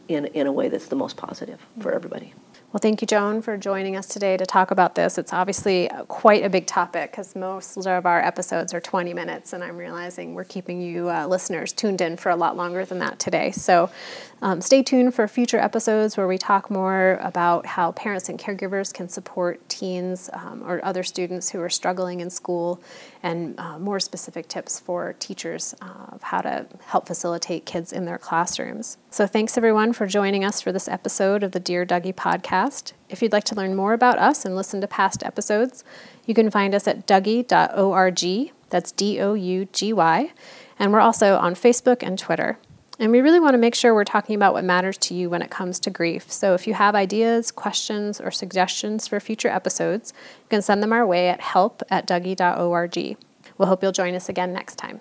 in, 0.09 0.26
in 0.26 0.46
a 0.46 0.52
way 0.52 0.68
that's 0.68 0.88
the 0.88 0.96
most 0.96 1.16
positive 1.16 1.64
for 1.81 1.92
everybody. 1.92 2.35
Well, 2.70 2.81
thank 2.83 3.00
you, 3.00 3.07
Joan, 3.07 3.40
for 3.40 3.57
joining 3.57 3.96
us 3.96 4.07
today 4.07 4.37
to 4.37 4.44
talk 4.44 4.70
about 4.70 4.94
this. 4.94 5.16
It's 5.16 5.33
obviously 5.33 5.88
quite 6.09 6.44
a 6.44 6.50
big 6.50 6.66
topic 6.66 7.11
because 7.11 7.35
most 7.35 7.78
of 7.78 8.04
our 8.04 8.20
episodes 8.20 8.74
are 8.74 8.81
20 8.81 9.14
minutes, 9.14 9.54
and 9.54 9.64
I'm 9.64 9.78
realizing 9.78 10.35
we're 10.35 10.44
keeping 10.44 10.83
you 10.83 11.09
uh, 11.09 11.26
listeners 11.26 11.72
tuned 11.72 12.02
in 12.02 12.18
for 12.18 12.28
a 12.28 12.37
lot 12.37 12.59
longer 12.59 12.85
than 12.85 12.98
that 12.98 13.18
today. 13.18 13.52
So 13.52 13.88
um, 14.42 14.61
stay 14.61 14.83
tuned 14.83 15.14
for 15.14 15.26
future 15.26 15.59
episodes 15.59 16.18
where 16.18 16.28
we 16.28 16.37
talk 16.37 16.70
more 16.70 17.18
about 17.22 17.64
how 17.64 17.92
parents 17.92 18.28
and 18.28 18.38
caregivers 18.38 18.92
can 18.92 19.09
support 19.09 19.66
teens 19.70 20.28
um, 20.35 20.62
or 20.62 20.85
other 20.85 21.02
students 21.02 21.48
who 21.48 21.62
are 21.62 21.70
struggling 21.70 22.20
in 22.20 22.28
school 22.28 22.83
and 23.22 23.59
uh, 23.59 23.78
more 23.78 23.98
specific 23.98 24.46
tips 24.46 24.78
for 24.78 25.14
teachers 25.14 25.74
uh, 25.81 26.12
of 26.12 26.22
how 26.22 26.42
to 26.42 26.66
help 26.85 27.07
facilitate 27.07 27.64
kids 27.64 27.94
in 27.94 28.04
their 28.04 28.18
classrooms. 28.18 28.98
So, 29.11 29.27
thanks 29.27 29.57
everyone 29.57 29.94
for 29.94 30.07
joining 30.07 30.44
us 30.44 30.61
for 30.61 30.71
this 30.71 30.87
episode 30.87 31.42
of 31.42 31.53
the 31.53 31.61
Dear 31.61 31.87
Dougy 31.87 32.14
podcast. 32.14 32.92
If 33.09 33.23
you'd 33.23 33.33
like 33.33 33.44
to 33.44 33.55
learn 33.55 33.75
more 33.75 33.94
about 33.94 34.18
us 34.18 34.44
and 34.44 34.55
listen 34.55 34.83
to 34.83 34.87
past 34.87 35.23
episodes, 35.23 35.83
you 36.27 36.35
can 36.35 36.51
find 36.51 36.75
us 36.75 36.87
at 36.87 37.07
dougy.org. 37.07 38.53
That's 38.68 38.92
D 38.92 39.18
O 39.18 39.33
U 39.33 39.64
G 39.73 39.94
Y. 39.94 40.31
And 40.79 40.92
we're 40.92 41.01
also 41.01 41.37
on 41.37 41.55
Facebook 41.55 42.03
and 42.03 42.18
Twitter. 42.18 42.59
And 42.99 43.11
we 43.11 43.23
really 43.23 43.40
want 43.40 43.55
to 43.55 43.59
make 43.59 43.75
sure 43.75 43.94
we're 43.94 44.05
talking 44.05 44.35
about 44.35 44.53
what 44.53 44.64
matters 44.64 44.99
to 44.99 45.14
you 45.14 45.31
when 45.31 45.40
it 45.40 45.51
comes 45.51 45.81
to 45.81 45.90
grief. 45.90 46.31
So 46.31 46.53
if 46.53 46.66
you 46.66 46.75
have 46.75 46.94
ideas, 46.94 47.51
questions, 47.51 48.21
or 48.21 48.31
suggestions 48.31 49.09
for 49.09 49.21
future 49.21 49.49
episodes, 49.49 50.12
you 50.40 50.49
can 50.51 50.61
send 50.61 50.83
them 50.83 50.92
our 50.92 51.07
way 51.07 51.29
at 51.29 51.40
help 51.40 51.83
at 51.88 52.07
dougy.org. 52.07 53.16
We'll 53.57 53.68
hope 53.68 53.83
you'll 53.83 53.92
join 53.92 54.14
us 54.14 54.29
again 54.29 54.53
next 54.53 54.77
time. 54.77 55.01